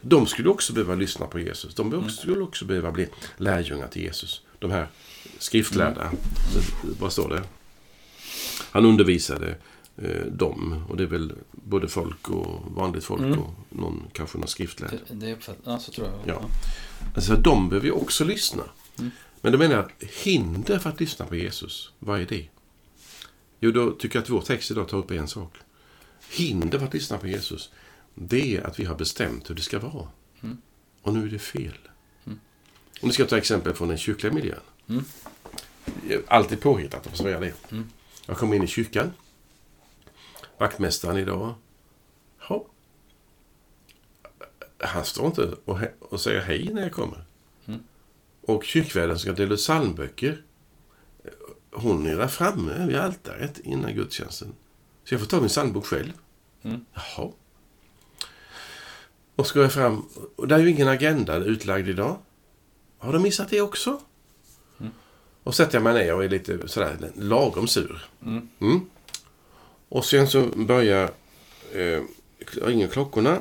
[0.00, 1.74] De skulle också behöva lyssna på Jesus.
[1.74, 4.42] De skulle också behöva bli lärjungar till Jesus.
[4.60, 4.88] De här
[5.38, 6.12] skriftlärda.
[6.98, 7.42] Vad står det?
[8.70, 9.54] Han undervisade
[9.96, 10.84] eh, dem.
[10.88, 13.38] Och det är väl både folk och vanligt folk Mm.
[13.38, 14.98] och någon, kanske någon skriftlärd.
[15.08, 16.34] Det, det uppfattar Ja, så tror jag.
[16.34, 16.42] Ja.
[17.14, 18.62] Alltså, de behöver ju också lyssna.
[18.98, 19.10] Mm.
[19.40, 22.46] Men då menar jag, hinder för att lyssna på Jesus, vad är det?
[23.60, 25.52] Jo, då tycker jag att vår text idag tar upp en sak.
[26.30, 27.70] Hinder för att lyssna på Jesus,
[28.14, 30.08] det är att vi har bestämt hur det ska vara.
[30.42, 30.56] Mm.
[31.02, 31.78] Och nu är det fel.
[33.00, 34.60] Och nu ska ta exempel från den kyrkliga miljön.
[34.88, 35.04] Mm.
[36.28, 37.52] Alltid påhittat, om jag det.
[37.72, 37.90] Mm.
[38.26, 39.12] Jag kom in i kyrkan.
[40.58, 41.54] Vaktmästaren idag.
[42.48, 42.66] Ja.
[44.78, 47.24] Han står inte och, he- och säger hej när jag kommer.
[47.66, 47.80] Mm.
[48.42, 50.42] Och kyrkvärden ska dela ut psalmböcker.
[51.72, 54.52] Hon är där framme vid altaret innan gudstjänsten.
[55.04, 56.12] Så jag får ta min psalmbok själv.
[56.62, 56.84] Mm.
[56.94, 57.30] Jaha.
[59.36, 60.08] Och så går jag fram.
[60.36, 62.18] Och det är ju ingen agenda utlagd idag.
[63.00, 64.00] Har du missat det också?
[64.80, 64.92] Mm.
[65.42, 68.08] Och sätter jag mig ner och är lite sådär lagom sur.
[68.22, 68.48] Mm.
[68.60, 68.80] Mm.
[69.88, 71.10] Och sen så börjar
[71.72, 72.02] eh,
[72.62, 73.38] ringa klockorna.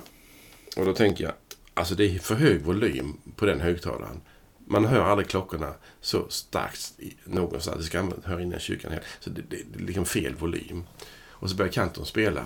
[0.77, 1.33] Och då tänker jag,
[1.73, 4.21] alltså det är för hög volym på den högtalaren.
[4.67, 6.93] Man hör aldrig klockorna så starkt
[7.23, 7.77] någonstans.
[7.77, 8.91] Det ska man höra innan kyrkan.
[8.91, 9.05] heller.
[9.19, 10.83] Så det, det, det är liksom fel volym.
[11.29, 12.45] Och så börjar kantorn spela.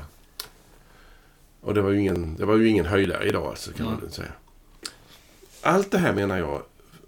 [1.62, 4.12] Och det var ju ingen, det var ju ingen höjdare idag alltså, kan man Mm.
[4.12, 4.32] säga.
[5.62, 6.62] Allt det här menar jag,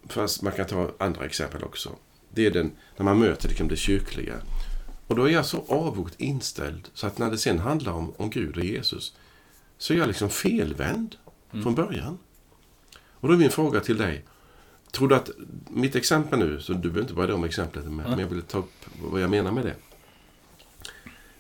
[0.08, 1.96] fast man kan ta andra exempel också.
[2.30, 4.36] Det är den, när man möter liksom det kyrkliga.
[5.08, 8.30] Och då är jag så avvokt inställd så att när det sen handlar om, om
[8.30, 9.16] Gud och Jesus
[9.78, 11.16] så är jag liksom felvänd
[11.52, 12.18] från början.
[12.96, 14.26] Och då är min fråga till dig.
[14.92, 15.30] Tror du att
[15.70, 18.58] mitt exempel nu, så du behöver inte börja om exemplet, men, men jag vill ta
[18.58, 19.76] upp vad jag menar med det.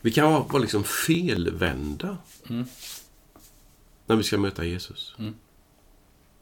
[0.01, 2.17] Vi kan vara, vara liksom felvända
[2.49, 2.65] Mm.
[4.05, 5.15] när vi ska möta Jesus.
[5.19, 5.33] Mm.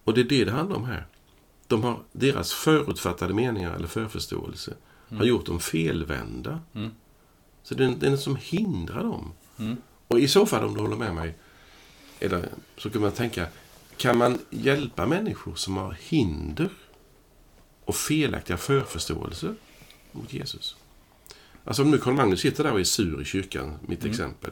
[0.04, 1.06] Och det är det det handlar om här.
[1.68, 4.74] De har deras förutfattade meningar eller förförståelse
[5.10, 6.60] har gjort dem felvända.
[6.74, 6.92] Mm.
[7.64, 9.32] Så det är, det är något som hindrar dem.
[9.60, 9.78] Mm.
[10.08, 11.36] Och i så fall, om du håller med mig,
[12.20, 13.48] eller, så kan man tänka,
[13.98, 16.70] kan man hjälpa människor som har hinder
[17.86, 19.56] och felaktiga förförståelser
[20.12, 20.76] mot Jesus?
[21.66, 24.12] Alltså om nu Karl Magnus sitter där och är sur i kyrkan, mitt Mm.
[24.12, 24.52] exempel.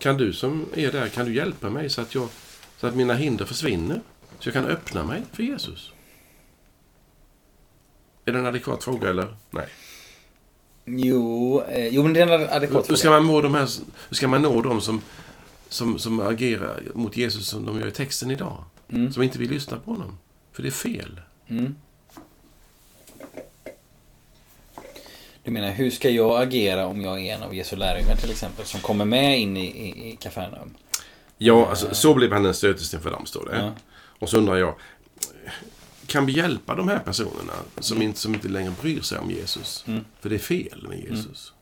[0.00, 2.28] Kan du som är där, kan du hjälpa mig så att, jag,
[2.76, 4.00] så att mina hinder försvinner?
[4.38, 5.92] Så jag kan öppna mig för Jesus?
[8.28, 9.36] Är det en adekvat fråga eller?
[9.50, 9.66] Nej.
[10.84, 13.20] Jo, eh, jo men det är en adekvat Hur ska fråga.
[13.20, 13.68] man nå de, här,
[14.08, 15.02] hur ska man nå dem som,
[15.68, 18.64] som, som agerar mot Jesus som de gör i texten idag?
[18.92, 19.12] Mm.
[19.12, 20.18] Som inte vill lyssna på honom.
[20.52, 21.20] För det är fel.
[21.48, 21.74] Mm.
[25.42, 28.64] Du menar, hur ska jag agera om jag är en av Jesu lärjungar till exempel,
[28.64, 30.74] som kommer med in i, i, i Kafarnaum?
[31.38, 33.56] Ja, alltså, så blev han en stötesten för dem, står det.
[33.56, 33.72] Ja.
[34.18, 34.74] Och så undrar jag,
[36.08, 39.84] kan vi hjälpa de här personerna som, inte, som inte längre bryr sig om Jesus?
[39.86, 40.04] Mm.
[40.20, 41.52] För det är fel med Jesus.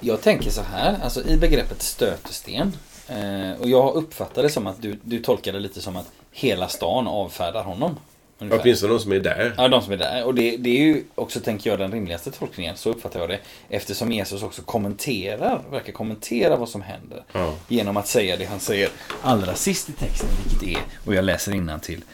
[0.00, 2.72] Jag tänker så här, alltså i begreppet stötesten.
[3.08, 6.68] Eh, och jag uppfattar det som att du, du tolkar det lite som att hela
[6.68, 7.96] stan avfärdar honom.
[8.38, 8.60] ungefär.
[8.62, 9.54] Åtminstone de som är där.
[9.56, 10.24] Ja, de som är där.
[10.24, 12.76] Och det, det är ju också, tänker jag, den rimligaste tolkningen.
[12.76, 13.38] Så uppfattar jag det.
[13.68, 17.24] Eftersom Jesus också kommenterar, verkar kommentera vad som händer.
[17.32, 17.54] Ja.
[17.68, 18.88] Genom att säga det han säger
[19.22, 22.04] allra sist i texten, vilket är, och jag läser till.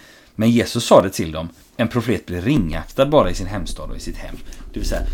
[0.40, 3.96] Men Jesus sa det till dem, en profet blir ringaktad bara i sin hemstad och
[3.96, 4.36] i sitt hem.
[4.72, 5.06] Det vill säga,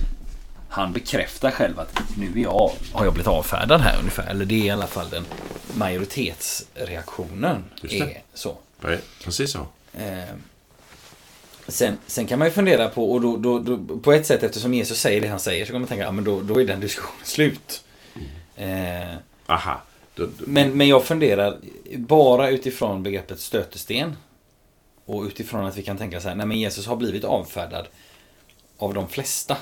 [0.68, 4.30] han bekräftar själv att nu är jag, har jag blivit avfärdad här ungefär.
[4.30, 5.24] Eller det är i alla fall den
[5.74, 7.64] majoritetsreaktionen.
[7.82, 8.04] Just det.
[8.04, 8.56] Är så.
[9.24, 9.66] Precis så.
[9.92, 10.24] Eh,
[11.68, 14.74] sen, sen kan man ju fundera på, och då, då, då, på ett sätt eftersom
[14.74, 16.80] Jesus säger det han säger så kan man tänka, ja men då, då är den
[16.80, 17.84] diskussionen slut.
[18.56, 19.14] Eh,
[19.46, 19.82] Aha.
[20.14, 21.56] Då, då, men, men jag funderar
[21.96, 24.16] bara utifrån begreppet stötesten.
[25.06, 27.88] Och utifrån att vi kan tänka så här, nej men Jesus har blivit avfärdad
[28.78, 29.56] av de flesta.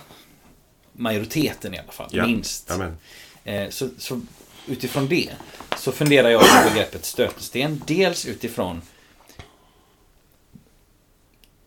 [0.93, 2.27] Majoriteten i alla fall, ja.
[2.27, 2.71] minst.
[2.71, 2.97] Amen.
[3.45, 4.21] Eh, så, så
[4.67, 5.31] utifrån det
[5.79, 7.83] så funderar jag på begreppet stötesten.
[7.87, 8.83] Dels utifrån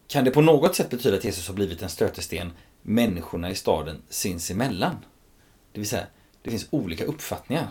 [0.08, 2.52] Kan det på något sätt betyda att Jesus har blivit en stötesten
[2.82, 5.06] människorna i staden sinsemellan?
[5.72, 6.06] Det vill säga,
[6.42, 7.68] det finns olika uppfattningar.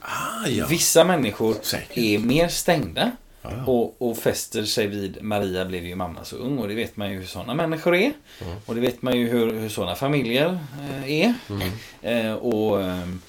[0.00, 0.66] Ah, ja.
[0.66, 1.98] Vissa människor Säkert.
[1.98, 3.12] är mer stängda
[3.42, 3.64] Ja, ja.
[3.72, 7.10] och, och fäster sig vid Maria blev ju mamma så ung och det vet man
[7.10, 8.12] ju hur sådana människor är.
[8.66, 11.34] Och det vet man ju hur, hur sådana familjer eh, är.
[12.02, 13.20] Eh, och ehm,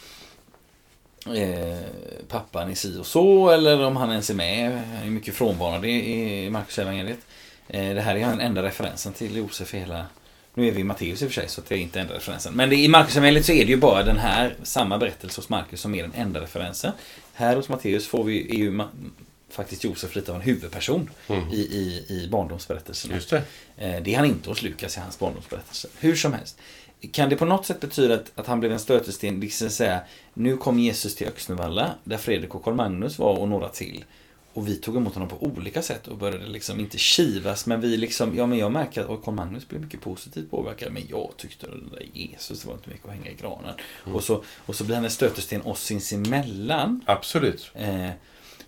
[1.36, 1.80] eh,
[2.28, 4.72] pappan är si och så eller om han ens är med.
[4.72, 7.20] Han är mycket frånvarande i Marcus evangeliet.
[7.68, 10.06] Eh, det här är den enda referensen till Josef i hela
[10.54, 12.54] nu är vi i Matteus i och för sig så det är inte enda referensen.
[12.54, 15.82] Men i Marcus evangeliet så är det ju bara den här samma berättelse hos Marcus
[15.82, 16.92] som är den enda referensen.
[17.34, 18.82] Här hos Matteus får vi, är ju
[19.50, 21.10] faktiskt Josef lite av en huvudperson
[21.52, 23.16] i, i, i barndomsberättelserna.
[23.16, 23.44] Just det.
[23.78, 25.88] Eh, Det är han inte hos Lukas i hans barndomsberättelse.
[26.00, 26.58] Hur som helst.
[27.12, 30.02] Kan det på något sätt betyda att, att han blev en stötesten, liksom säga
[30.34, 34.06] nu kom Jesus till Öxnevalla, där Fredrik och Karl Magnus var och några till.
[34.54, 37.98] Och vi tog emot honom på olika sätt och började liksom inte kivas, men vi
[37.98, 41.66] liksom, ja men jag märker att Karl Magnus blev mycket positivt påverkad, men jag tyckte
[41.66, 43.74] att den där Jesus, var inte mycket att hänga i granen.
[44.14, 47.02] Och, så, och så blir han en stötesten oss sinsemellan.
[47.06, 47.72] Absolut.
[47.76, 48.10] Eh,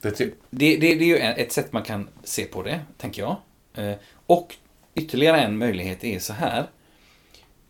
[0.01, 3.21] det typ- det, det, det är ju ett sätt man kan se på det, tänker
[3.21, 3.37] jag.
[3.73, 3.95] Eh,
[4.25, 4.55] och
[4.95, 6.67] ytterligare en möjlighet är så här.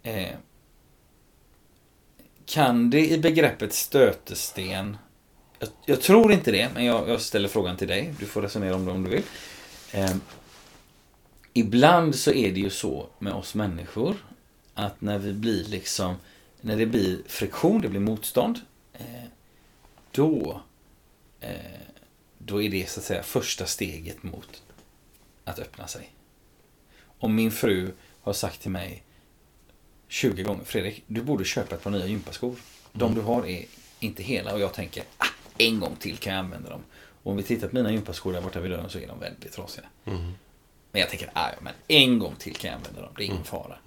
[0.03, 0.35] Eh,
[2.45, 4.97] kan det i begreppet stötesten,
[5.59, 8.13] jag, jag tror inte det, men jag, jag ställer frågan till dig.
[8.19, 9.23] Du får resonera om det om du vill.
[9.91, 10.15] Eh,
[11.53, 14.15] ibland så är det ju så med oss människor
[14.73, 16.15] att när vi blir liksom,
[16.61, 18.59] när det blir friktion, det blir motstånd,
[18.93, 19.27] eh,
[20.11, 20.61] då
[21.39, 21.90] eh,
[22.45, 24.63] då är det så att säga första steget mot
[25.43, 26.09] att öppna sig.
[27.19, 29.03] Om min fru har sagt till mig
[30.07, 32.55] 20 gånger Fredrik, du borde köpa ett par nya gympaskor.
[32.93, 33.65] De du har är
[33.99, 35.25] inte hela och jag tänker ah,
[35.57, 36.81] en gång till kan jag använda dem.
[37.23, 39.51] Och om vi tittar på mina gympaskor där borta vid dörren så är de väldigt
[39.51, 39.85] trasiga.
[40.91, 43.25] Men jag tänker, ah, ja, men en gång till kan jag använda dem, det är
[43.25, 43.77] ingen fara.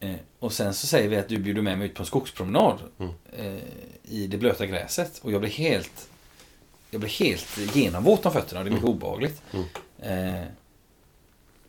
[0.00, 2.78] Eh, och sen så säger vi att du bjuder med mig ut på en skogspromenad
[3.32, 3.56] eh,
[4.02, 5.18] i det blöta gräset.
[5.18, 6.08] Och jag blir helt
[6.90, 9.42] jag blir helt genomvåt om fötterna det är mycket obehagligt.
[10.02, 10.42] Eh,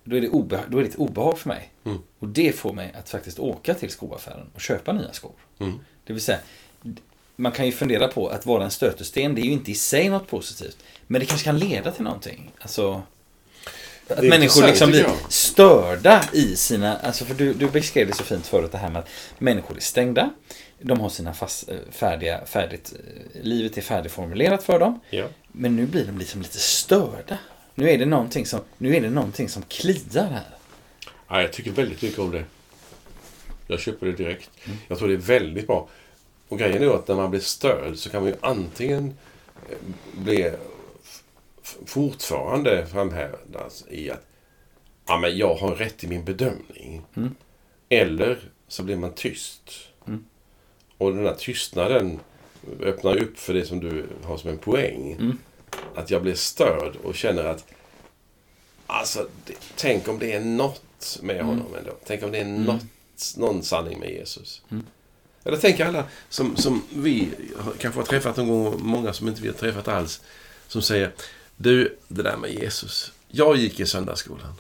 [0.04, 1.70] då, är det obe- då är det ett obehag för mig.
[2.20, 5.32] Och det får mig att faktiskt åka till skoaffären och köpa nya skor.
[6.06, 6.40] Det vill säga,
[7.36, 10.10] man kan ju fundera på att vara en stötesten, det är ju inte i sig
[10.10, 10.78] något positivt.
[11.08, 12.52] Men det kanske kan leda till någonting.
[12.60, 13.02] Alltså,
[14.08, 16.98] att människor liksom blir störda i sina...
[16.98, 19.82] Alltså för du, du beskrev det så fint förut det här med att människor är
[19.82, 20.30] stängda.
[20.82, 25.00] De har sina fast, eh, färdiga, färdigt, eh, livet är färdigformulerat för dem.
[25.10, 25.26] Ja.
[25.48, 27.38] Men nu blir de liksom lite störda.
[27.76, 30.58] Nu är det någonting som, nu är det någonting som kliar här.
[31.28, 32.44] ja, jag tycker väldigt mycket om det.
[33.68, 34.50] Jag köper det direkt.
[34.88, 35.90] Jag tror det är väldigt bra.
[36.48, 39.14] Och grejen är att när man blir störd så kan man ju antingen
[39.70, 39.78] eh,
[40.14, 40.52] bli
[41.86, 44.26] fortfarande framhävdas i att
[45.08, 47.02] ja, men jag har rätt i min bedömning.
[47.16, 47.36] Mm.
[47.90, 49.89] Eller så blir man tyst.
[51.00, 52.20] Och den här tystnaden
[52.82, 55.12] öppnar ju upp för det som du har som en poäng.
[55.12, 55.38] Mm.
[55.96, 57.66] Att jag blir störd och känner att
[58.92, 61.92] Alltså, det, tänk om det är något med honom ändå.
[62.06, 62.84] Tänk om det är något,
[63.38, 64.62] någon sanning med Jesus.
[65.44, 67.30] Eller tänk alla som, som vi
[67.80, 70.22] kanske har träffat någon gång, många som inte vi har träffat alls,
[70.68, 71.12] som säger
[71.56, 73.12] Du, det där med Jesus.
[73.28, 74.54] Jag gick i söndagsskolan.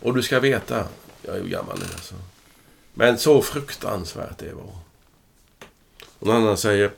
[0.00, 0.88] Och du ska veta,
[1.22, 2.14] jag är ju gammal nu alltså.
[2.94, 4.78] Men så fruktansvärt det var.
[6.18, 6.90] Och någon annan säger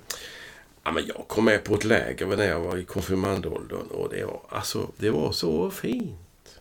[0.84, 4.24] Ja, men jag kom med på ett läger när jag var i konfirmandåldern och det
[4.24, 6.60] var, alltså, det var så fint.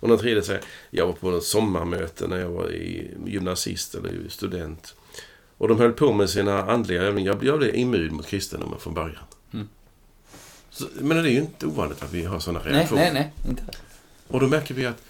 [0.00, 4.28] Och den tredje säger jag var på ett sommarmöte när jag var i gymnasist eller
[4.28, 4.94] student.
[5.58, 7.38] Och de höll på med sina andliga övningar.
[7.42, 9.24] Jag blev- immun mot kristendomen från början.
[9.52, 9.68] Mm.
[10.70, 13.02] Så, men det är ju inte ovanligt att vi har sådana Nej, reaktioner.
[13.02, 13.50] nej, nej.
[13.50, 13.62] Inte.
[14.28, 15.02] Och då märker vi att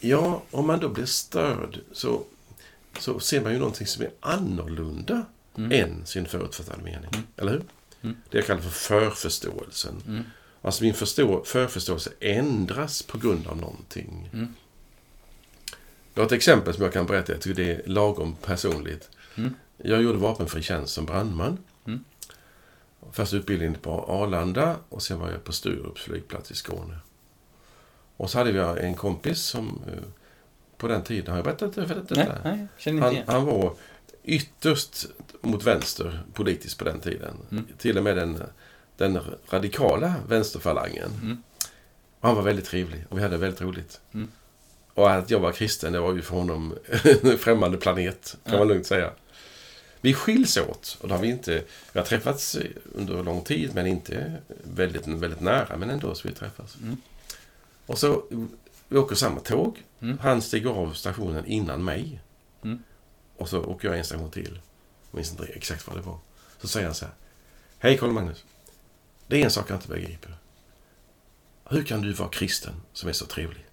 [0.00, 2.22] ja, om man då blir störd så,
[2.98, 5.24] så ser man ju någonting som är annorlunda
[5.56, 7.10] än sin förutfattade mening.
[7.36, 7.62] Eller hur?
[8.30, 10.24] Det jag kallar för förförståelsen.
[10.62, 14.30] Alltså min förstå, förförståelse ändras på grund av någonting.
[16.14, 17.32] Jag har ett exempel som jag kan berätta.
[17.32, 19.10] Jag tycker det är lagom personligt.
[19.76, 21.58] Jag gjorde vapenfri tjänst som brandman.
[23.12, 26.98] Först utbildning på Arlanda och sen var jag på Sturups flygplats i Skåne.
[28.16, 30.02] Och så hade vi en kompis som eh,
[30.76, 32.14] på den tiden, har jag berättat det för detta?
[32.14, 33.74] Nej, nej, jag känner inte Han, han var
[34.24, 35.06] ytterst
[35.46, 37.36] mot vänster politiskt på den tiden.
[37.50, 37.66] Mm.
[37.78, 38.42] Till och med den,
[38.96, 39.20] den
[39.50, 41.10] radikala vänsterfalangen.
[41.22, 41.42] Mm.
[42.20, 44.00] Och han var väldigt trevlig och vi hade väldigt roligt.
[44.12, 44.28] Mm.
[44.94, 46.74] Och att jag var kristen, det var ju för honom
[47.22, 49.10] en främmande planet, kan man lugnt säga.
[50.00, 51.62] Vi skiljs åt och då har vi inte...
[51.92, 52.58] Vi har träffats
[52.94, 54.32] under lång tid, men inte
[54.62, 55.76] väldigt, väldigt nära.
[55.76, 56.76] Men ändå så vi träffas.
[56.82, 56.96] Mm.
[57.86, 58.24] Och så,
[58.88, 59.82] vi åker samma tåg.
[60.00, 60.18] Mm.
[60.18, 62.20] Han stiger av stationen innan mig.
[62.62, 62.82] Mm.
[63.36, 64.60] Och så åker jag en station till.
[65.10, 66.18] Jag minns inte exakt vad det var.
[66.60, 67.14] Så säger han så här.
[67.78, 68.44] Hej Karl Magnus.
[69.26, 70.36] Det är en sak jag inte begriper.
[71.64, 73.66] Hur kan du vara kristen som är så trevlig?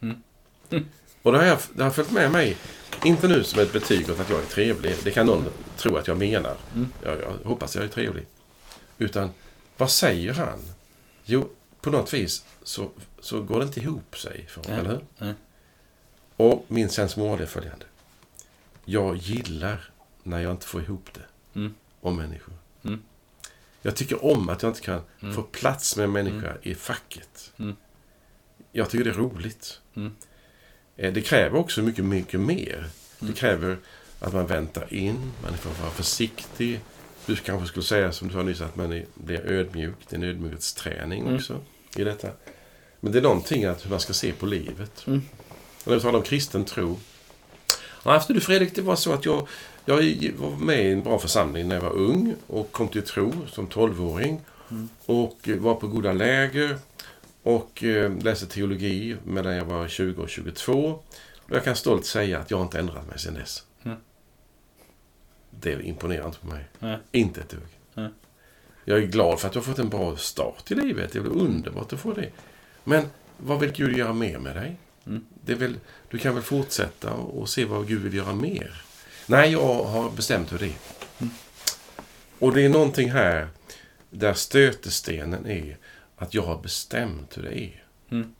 [0.00, 0.22] Mm.
[0.70, 0.84] Mm.
[1.22, 2.56] Och det har, jag, det har följt med mig.
[3.04, 4.96] Inte nu som ett betyg åt att jag är trevlig.
[5.04, 5.44] Det kan någon
[5.76, 6.56] tro att jag menar.
[6.74, 6.92] Mm.
[7.02, 8.26] Jag, jag hoppas jag är trevlig.
[8.98, 9.30] Utan,
[9.76, 10.58] vad säger han?
[11.24, 11.48] Jo,
[11.80, 14.46] på något vis så, så går det inte ihop sig.
[14.48, 14.78] För, Nej.
[14.78, 15.04] Eller hur?
[15.18, 15.34] Nej.
[16.36, 17.84] Och min sensmoral är följande.
[18.84, 19.91] Jag gillar
[20.22, 21.74] när jag inte får ihop det Mm.
[22.00, 22.54] om människor.
[22.84, 23.02] Mm.
[23.82, 25.34] Jag tycker om att jag inte kan Mm.
[25.34, 27.52] få plats med en människa i facket.
[27.58, 27.76] Mm.
[28.72, 29.80] Jag tycker det är roligt.
[29.94, 30.12] Mm.
[30.96, 32.88] Eh, Det kräver också mycket, mycket mer.
[33.18, 33.34] Det Mm.
[33.34, 33.78] kräver
[34.20, 36.80] att man väntar in, man får vara försiktig.
[37.26, 39.94] Du kanske skulle säga, som du sa nyss, att man blir ödmjuk.
[40.08, 41.34] Det är en ödmjukhetsträning Mm.
[41.34, 41.60] också
[41.96, 42.28] i detta.
[43.00, 45.06] Men det är någonting att hur man ska se på livet.
[45.06, 45.22] Mm.
[45.84, 47.00] Och när vi talar om kristen tro.
[48.04, 49.48] Ja, efter du Fredrik, det var så att jag,
[49.84, 49.96] jag
[50.36, 53.68] var med i en bra församling när jag var ung och kom till tro som
[53.68, 54.40] 12-åring.
[54.70, 54.88] Mm.
[55.06, 56.78] Och var på goda läger
[57.42, 61.00] och eh, läste teologi medan jag var 20 och 22.
[61.38, 63.66] Och jag kan stolt säga att jag inte ändrat mig sedan dess.
[63.82, 63.96] Mm.
[65.50, 66.64] Det imponerar inte på mig.
[66.78, 66.98] Nej.
[67.12, 67.60] Inte ett dugg.
[68.84, 71.12] Jag är glad för att jag fått en bra start i livet.
[71.12, 72.30] Det är underbart att få det.
[72.84, 73.06] Men
[73.36, 74.76] vad vill Gud göra mer med dig?
[75.06, 75.24] Mm.
[75.44, 75.78] Det väl,
[76.08, 78.82] du kan väl fortsätta och se vad Gud vill göra mer?
[79.26, 80.78] Nej, jag har bestämt hur det är.
[81.18, 81.34] Mm.
[82.38, 83.48] Och det är någonting här
[84.10, 85.76] där stötestenen är
[86.16, 87.84] att jag har bestämt hur det är.
[88.10, 88.34] Mm.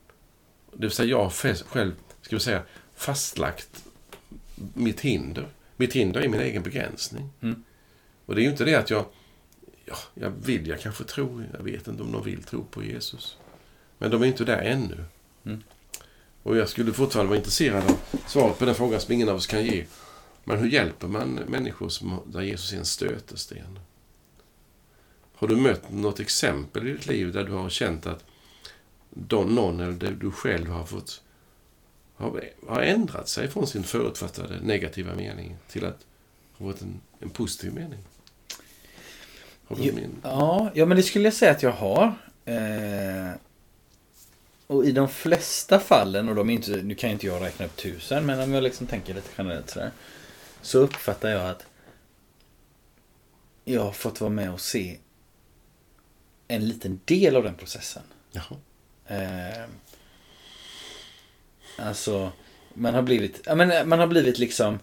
[0.72, 1.30] Det vill säga, jag har
[1.64, 2.62] själv, ska vi säga,
[2.94, 3.84] fastlagt
[4.74, 5.48] mitt hinder.
[5.76, 7.30] Mitt hinder är min egen begränsning.
[7.40, 7.64] Mm.
[8.26, 9.04] Och det är ju inte det att jag,
[9.84, 13.36] ja, jag vill, jag kanske tror, jag vet inte om de vill tro på Jesus.
[13.98, 15.04] Men de är inte där ännu.
[15.44, 15.62] Mm.
[16.42, 19.46] Och jag skulle fortfarande vara intresserad av svaret på den frågan som ingen av oss
[19.46, 19.84] kan ge.
[20.44, 23.78] Men hur hjälper man människor som, där Jesus är en stötesten?
[25.34, 28.24] Har du mött något exempel i ditt liv där du har känt att
[29.28, 31.22] någon eller du själv har fått
[32.14, 35.98] har, har ändrat sig från sin förutfattade negativa mening till att
[36.58, 37.98] ha fått en, en positiv mening?
[40.22, 42.14] Ja, ja, men det skulle jag säga att jag har.
[42.44, 43.32] Eh,
[44.66, 47.76] och i de flesta fallen, och de är inte, nu kan inte jag räkna upp
[47.76, 49.90] tusen, men om jag liksom tänker lite generellt sådär.
[50.62, 51.66] Så uppfattar jag att
[53.64, 54.98] jag har fått vara med och se
[56.48, 58.02] en liten del av den processen.
[58.32, 58.56] Jaha.
[59.06, 59.64] Eh,
[61.76, 62.32] alltså,
[62.74, 64.78] Man har blivit, ja, men man har blivit liksom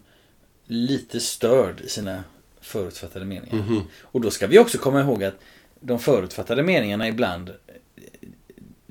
[0.66, 2.24] lite störd i sina
[2.62, 3.56] förutfattade meningar.
[3.56, 3.82] Mhm.
[4.02, 5.36] Och då ska vi också komma ihåg att
[5.80, 7.54] de förutfattade meningarna ibland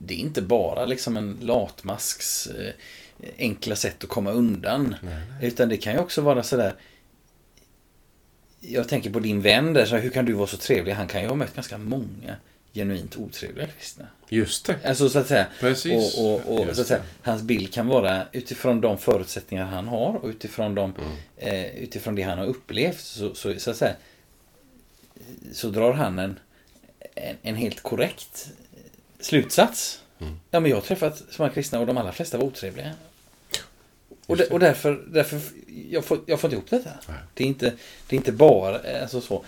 [0.08, 2.72] det är inte bara liksom en latmasks eh,
[3.38, 4.96] enkla sätt att komma undan.
[5.02, 6.74] Nej, Utan det kan ju också vara sådär
[8.60, 10.92] Jag tänker på din vän där, så hur kan du vara så trevlig?
[10.92, 12.36] Han kan ju ha mött ganska många
[12.74, 14.06] genuint otrevliga kristna.
[14.28, 14.76] Just det.
[14.84, 15.46] Alltså så att säga.
[15.60, 16.18] Precis.
[16.18, 20.14] Och, och, och så att säga, hans bild kan vara utifrån de förutsättningar han har
[20.14, 21.12] och utifrån, de, Mm.
[21.36, 23.00] eh, utifrån det han har upplevt.
[23.00, 23.94] Så, så, så att säga,
[25.52, 26.38] så drar han en,
[27.14, 28.48] en, en helt korrekt
[29.20, 30.00] slutsats.
[30.20, 30.40] Mm.
[30.50, 32.92] Ja, men jag har träffat så många kristna och de allra flesta var otrevliga.
[34.28, 35.40] Och, Just de, och därför, därför
[35.90, 36.90] jag, får, jag får inte ihop detta.
[37.08, 37.16] Nej.
[37.34, 37.72] Det är inte,
[38.08, 39.44] det är inte bara alltså så.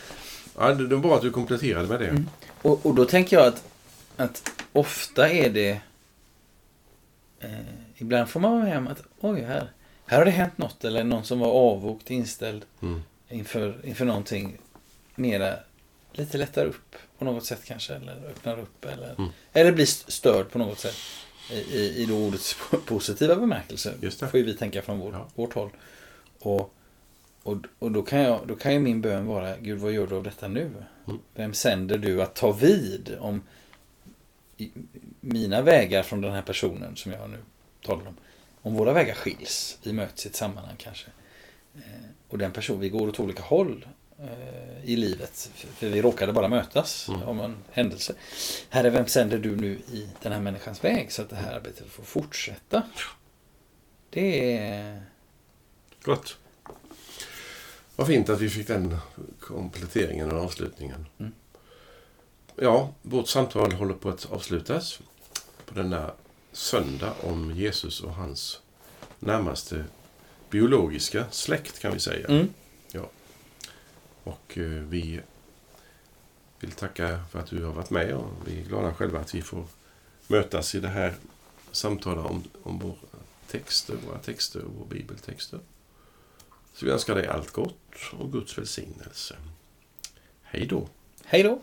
[0.59, 2.09] Ja, det det var bra att du kompletterade med det.
[2.09, 2.28] Mm.
[2.62, 3.64] Och, och då tänker jag att,
[4.16, 5.81] att ofta är det...
[7.41, 7.51] Eh,
[7.97, 9.70] ibland får man vara med om att oj, här,
[10.07, 10.85] här har det hänt något.
[10.85, 13.03] Eller någon som var avvokt inställd Mm.
[13.28, 14.59] inför, inför någonting
[15.14, 15.55] mera
[16.12, 17.95] lite lättar upp på något sätt kanske.
[17.95, 18.85] Eller öppnar upp.
[18.85, 19.31] Eller, Mm.
[19.53, 20.97] eller blir störd på något sätt.
[21.53, 23.94] I, i, då ordets positiva bemärkelse.
[24.01, 24.28] Just det.
[24.28, 25.28] får ju vi tänka från vår, Ja.
[25.34, 25.70] vårt håll.
[26.38, 26.74] Och,
[27.42, 30.16] och, och då, kan jag, då kan ju min bön vara, Gud vad gör du
[30.16, 30.70] av detta nu?
[31.07, 31.20] Mm.
[31.34, 33.42] Vem sänder du att ta vid om
[35.20, 37.38] mina vägar från den här personen som jag nu
[37.82, 38.16] talar om.
[38.62, 41.07] Om våra vägar skiljs, vi möts i ett sammanhang kanske.
[41.74, 41.80] Eh,
[42.28, 43.86] och den person, vi går åt olika håll
[44.84, 45.50] i livet.
[45.54, 47.22] För, vi råkade bara mötas Mm.
[47.22, 48.14] om en händelse.
[48.68, 51.86] Herre, vem sänder du nu i den här människans väg så att det här arbetet
[51.90, 52.82] får fortsätta?
[54.10, 55.02] Det är...
[56.02, 56.36] Gott.
[57.96, 58.96] Vad fint att vi fick den
[59.40, 61.06] kompletteringen och avslutningen.
[61.18, 61.32] Mm.
[62.56, 65.00] Ja, vårt samtal håller på att avslutas
[65.66, 66.10] på denna
[66.52, 68.60] söndag om Jesus och hans
[69.18, 69.84] närmaste
[70.50, 72.28] biologiska släkt kan vi säga.
[72.28, 72.48] Mm.
[74.24, 75.20] Och eh, vi
[76.60, 79.42] vill tacka för att du har varit med och vi är glada själva att vi
[79.42, 79.64] får
[80.26, 81.14] mötas i det här
[81.72, 82.94] samtalet om, om våra
[83.46, 85.60] texter, våra texter och våra bibeltexter.
[86.74, 89.36] Så vi önskar dig allt gott och Guds välsignelse.
[90.42, 90.88] Hej då!
[91.24, 91.60] Hej då!